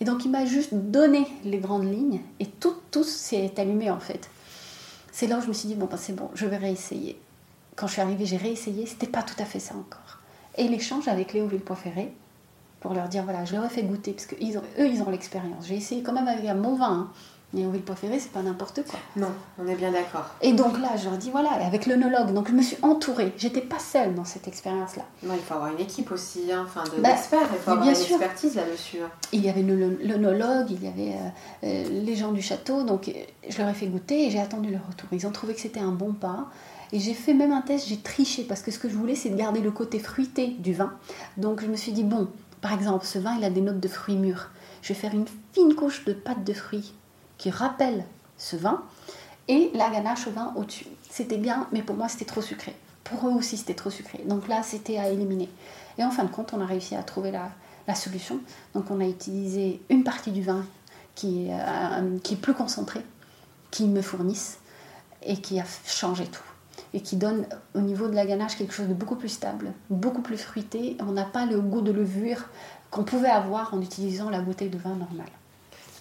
[0.01, 4.01] Et donc il m'a juste donné les grandes lignes et tout, tout s'est allumé en
[4.01, 4.28] fait.
[5.11, 7.18] C'est là où je me suis dit, bon, ben, c'est bon, je vais réessayer.
[7.74, 10.18] Quand je suis arrivée, j'ai réessayé, c'était pas tout à fait ça encore.
[10.59, 12.12] Et l'échange avec Léo Villepoix-Ferré,
[12.80, 15.66] pour leur dire, voilà, je leur ai fait goûter, parce qu'eux, ils ont l'expérience.
[15.66, 16.93] J'ai essayé quand même avec bon vin.
[16.93, 17.11] Hein.
[17.53, 18.99] Mais on pas ferré, c'est pas n'importe quoi.
[19.14, 20.26] Non, on est bien d'accord.
[20.42, 23.32] Et donc là, je leur dis voilà, avec l'œnologue, donc je me suis entourée.
[23.38, 25.05] J'étais pas seule dans cette expérience-là.
[25.22, 27.90] Non, il faut avoir une équipe aussi, hein, enfin de bah, il faut avoir une
[27.90, 28.99] expertise là-dessus.
[28.99, 29.11] Hein.
[29.32, 31.28] Il y avait l'œnologue, il y avait euh,
[31.64, 33.12] euh, les gens du château, donc euh,
[33.49, 35.09] je leur ai fait goûter et j'ai attendu leur retour.
[35.12, 36.49] Ils ont trouvé que c'était un bon pas.
[36.92, 39.30] Et j'ai fait même un test, j'ai triché parce que ce que je voulais, c'est
[39.30, 40.92] de garder le côté fruité du vin.
[41.36, 42.28] Donc je me suis dit bon,
[42.61, 44.51] par exemple, ce vin, il a des notes de fruits mûrs.
[44.82, 46.92] Je vais faire une fine couche de pâte de fruits
[47.39, 48.05] qui rappelle
[48.39, 48.82] ce vin
[49.49, 50.87] et la ganache au vin au-dessus.
[51.09, 52.74] C'était bien, mais pour moi c'était trop sucré.
[53.05, 54.22] Pour eux aussi c'était trop sucré.
[54.26, 55.49] Donc là c'était à éliminer.
[55.99, 58.41] Et en fin de compte, on a réussi à trouver la, solution.
[58.74, 60.64] Donc on a utilisé une partie du vin
[61.14, 63.01] qui est, euh, qui est plus concentré,
[63.70, 64.59] qui me fournissent
[65.22, 66.43] et qui a changé tout.
[66.93, 70.20] Et qui donne au niveau de la ganache quelque chose de beaucoup plus stable, beaucoup
[70.20, 70.97] plus fruité.
[71.01, 72.45] On n'a pas le goût de levure
[72.91, 75.30] qu'on pouvait avoir en utilisant la bouteille de vin normale.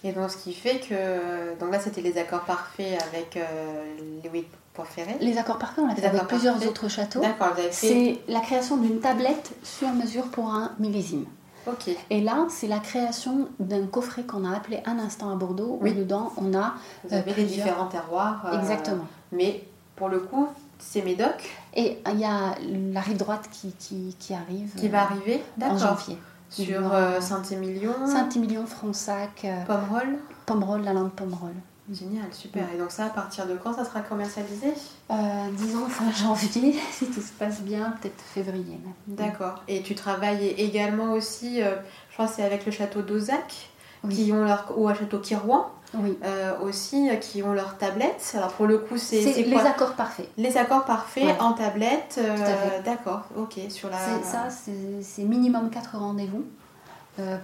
[0.04, 1.58] Et donc, ce qui fait que.
[1.58, 4.44] Donc là, c'était les accords parfaits avec euh, Louis
[4.74, 5.16] Poirféré.
[5.20, 7.20] Les accords parfaits, on l'a fait avec plusieurs autres châteaux.
[7.20, 11.24] D'accord, C'est la création d'une tablette sur mesure pour un millésime.
[11.66, 11.90] Ok.
[12.10, 15.88] Et là, c'est la création d'un coffret qu'on a appelé Un instant à Bordeaux, où
[15.88, 16.74] dedans, on a.
[17.04, 18.46] Vous avez les différents terroirs.
[18.46, 19.06] Euh, Exactement.
[19.32, 19.64] Mais
[19.96, 20.46] pour le coup,
[20.78, 21.50] c'est Médoc.
[21.74, 22.54] Et il y a
[22.92, 24.74] la rive droite qui, qui, qui arrive.
[24.76, 26.16] Qui va arriver En janvier.
[26.50, 29.44] Sur euh, Saint-Émilion Saint-Émilion, Fronsac.
[29.44, 30.16] Euh, Pomerol
[30.46, 31.52] Pomerol, la langue Pomerol.
[31.92, 32.64] Génial, super.
[32.74, 34.72] Et donc ça, à partir de quand ça sera commercialisé?
[35.10, 35.14] Euh,
[35.52, 38.80] Disons fin janvier, si tout se passe bien, peut-être février.
[39.06, 39.62] D'accord.
[39.68, 41.76] Et tu travailles également aussi, euh,
[42.08, 43.70] je crois que c'est avec le château d'Ozac,
[44.08, 46.18] qui ont leur, ou à château Kirouan, oui.
[46.24, 48.34] Euh, aussi euh, qui ont leurs tablettes.
[48.36, 50.28] Alors pour le coup, c'est les accords parfaits.
[50.36, 52.18] Les accords parfaits en tablette.
[52.18, 53.58] Euh, d'accord, ok.
[53.68, 53.98] Sur la.
[54.22, 56.44] Ça, c'est minimum 4 rendez-vous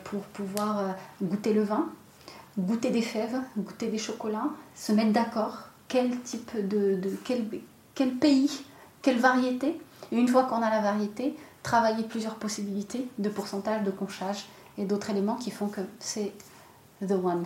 [0.04, 1.86] pour pouvoir goûter le vin,
[2.58, 5.68] goûter des fèves, goûter des chocolats, se mettre d'accord.
[5.88, 7.44] Quel type de, de quel,
[7.94, 8.64] quel pays,
[9.02, 9.78] quelle variété.
[10.10, 14.46] Et une fois qu'on a la variété, travailler plusieurs possibilités de pourcentage, de conchage
[14.78, 16.32] et d'autres éléments qui font que c'est
[17.06, 17.44] the one.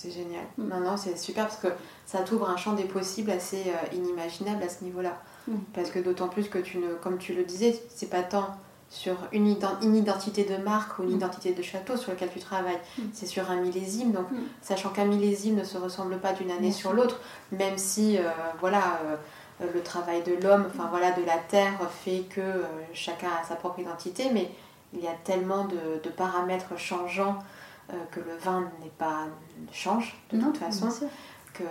[0.00, 0.44] C'est génial.
[0.56, 0.68] Mm.
[0.68, 1.68] Non, non, c'est super parce que
[2.06, 5.20] ça t'ouvre un champ des possibles assez euh, inimaginable à ce niveau-là.
[5.46, 5.56] Mm.
[5.74, 8.56] Parce que d'autant plus que tu ne, comme tu le disais, c'est pas tant
[8.88, 11.16] sur une, identité de marque ou une mm.
[11.16, 12.80] identité de château sur lequel tu travailles.
[13.12, 14.12] C'est sur un millésime.
[14.12, 14.26] Donc,
[14.62, 17.20] sachant qu'un millésime ne se ressemble pas d'une année sur l'autre,
[17.52, 18.22] même si, euh,
[18.60, 19.00] voilà.
[19.04, 19.16] Euh,
[19.74, 22.62] le travail de l'homme, enfin voilà, de la terre fait que
[22.94, 24.50] chacun a sa propre identité, mais
[24.92, 27.38] il y a tellement de, de paramètres changeants
[27.92, 29.26] euh, que le vin n'est pas
[29.72, 30.88] change de toute façon,
[31.54, 31.64] que,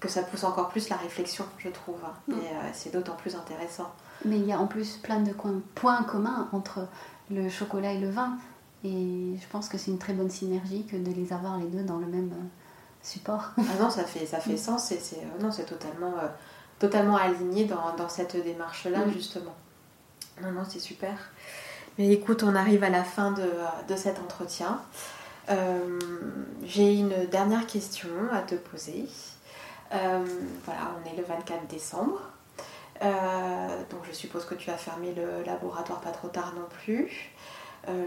[0.00, 2.00] que ça pousse encore plus la réflexion, je trouve.
[2.28, 3.90] Et euh, c'est d'autant plus intéressant.
[4.24, 5.32] Mais il y a en plus plein de
[5.74, 6.86] points communs entre
[7.30, 8.36] le chocolat et le vin.
[8.84, 11.82] Et je pense que c'est une très bonne synergie que de les avoir les deux
[11.82, 12.44] dans le même euh,
[13.02, 13.50] support.
[13.58, 16.14] Ah non, ça fait, ça fait sens et c'est, non, c'est totalement,
[16.78, 19.54] totalement aligné dans, dans cette démarche-là, justement.
[20.40, 21.14] Non, non, c'est super.
[21.98, 23.50] Mais écoute, on arrive à la fin de,
[23.88, 24.80] de cet entretien.
[25.50, 25.98] Euh,
[26.64, 29.06] j'ai une dernière question à te poser.
[29.92, 30.24] Euh,
[30.64, 32.20] voilà, on est le 24 décembre.
[33.02, 37.32] Euh, donc je suppose que tu as fermé le laboratoire pas trop tard non plus.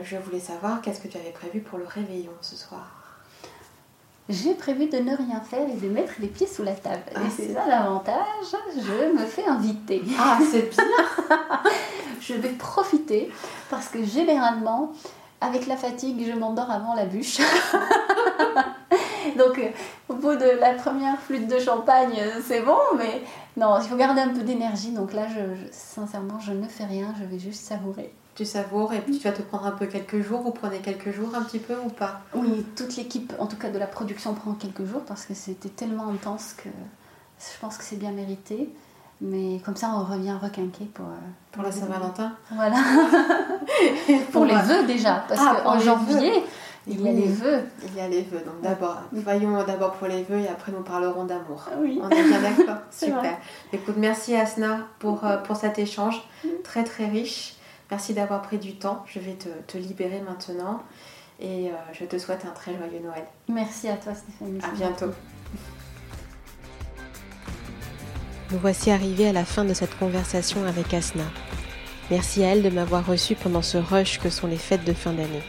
[0.04, 2.95] je voulais savoir qu'est-ce que tu avais prévu pour le réveillon ce soir?
[4.28, 7.04] J'ai prévu de ne rien faire et de mettre les pieds sous la table.
[7.14, 10.02] Ah, et c'est ça l'avantage, je me fais inviter.
[10.20, 10.84] Ah, c'est bien
[12.20, 13.32] Je vais profiter
[13.70, 14.92] parce que généralement,
[15.42, 17.38] avec la fatigue, je m'endors avant la bûche.
[19.38, 19.70] Donc, euh,
[20.10, 23.22] au bout de la première flûte de champagne, euh, c'est bon, mais
[23.58, 24.92] non, il faut garder un peu d'énergie.
[24.92, 28.12] Donc là, je, sincèrement, je ne fais rien, je vais juste savourer.
[28.36, 30.42] Tu savoures et puis tu vas te prendre un peu quelques jours.
[30.42, 32.22] Vous prenez quelques jours un petit peu ou pas?
[32.34, 35.70] Oui, toute l'équipe, en tout cas de la production, prend quelques jours parce que c'était
[35.70, 36.70] tellement intense que
[37.40, 38.70] je pense que c'est bien mérité.
[39.22, 41.18] Mais comme ça, on revient requinquer pour, euh,
[41.54, 42.34] pour la Saint-Valentin.
[42.52, 42.76] Voilà.
[44.32, 46.44] pour, les vœux déjà, parce ah, qu'en janvier,
[46.88, 47.64] il y a les vœux.
[47.88, 48.44] Il y a les vœux.
[48.46, 51.70] Donc d'abord, voyons d'abord pour les vœux et après nous parlerons d'amour.
[51.80, 52.00] Oui.
[52.04, 53.38] On est bien d'accord Super.
[53.72, 56.22] Écoute, merci Asna pour, euh, pour cet échange
[56.64, 57.55] très très riche.
[57.92, 59.04] Merci d'avoir pris du temps.
[59.08, 60.84] Je vais te, te libérer maintenant
[61.40, 63.26] et euh, je te souhaite un très joyeux Noël.
[63.48, 64.60] Merci à toi Stéphanie.
[64.64, 65.12] À bientôt.
[68.52, 71.26] Nous voici arrivés à la fin de cette conversation avec Asna.
[72.12, 75.12] Merci à elle de m'avoir reçu pendant ce rush que sont les fêtes de fin
[75.14, 75.44] d'année.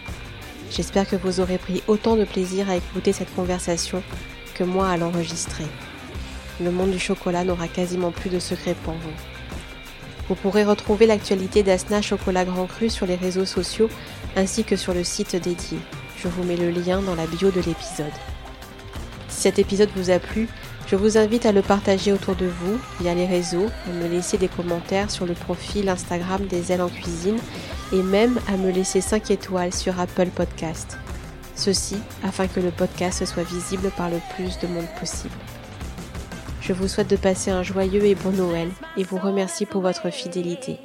[0.70, 4.02] J'espère que vous aurez pris autant de plaisir à écouter cette conversation
[4.54, 5.66] que moi à l'enregistrer.
[6.60, 9.35] Le monde du chocolat n'aura quasiment plus de secrets pour vous.
[10.28, 13.88] Vous pourrez retrouver l'actualité d'Asna Chocolat Grand Cru sur les réseaux sociaux
[14.34, 15.78] ainsi que sur le site dédié.
[16.18, 18.12] Je vous mets le lien dans la bio de l'épisode.
[19.28, 20.48] Si cet épisode vous a plu,
[20.88, 24.38] je vous invite à le partager autour de vous via les réseaux, à me laisser
[24.38, 27.38] des commentaires sur le profil Instagram des ailes en cuisine
[27.92, 30.98] et même à me laisser 5 étoiles sur Apple Podcast.
[31.54, 35.34] Ceci afin que le podcast soit visible par le plus de monde possible.
[36.66, 40.10] Je vous souhaite de passer un joyeux et bon Noël et vous remercie pour votre
[40.10, 40.80] fidélité.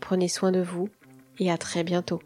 [0.00, 0.88] Prenez soin de vous
[1.38, 2.20] et à très bientôt.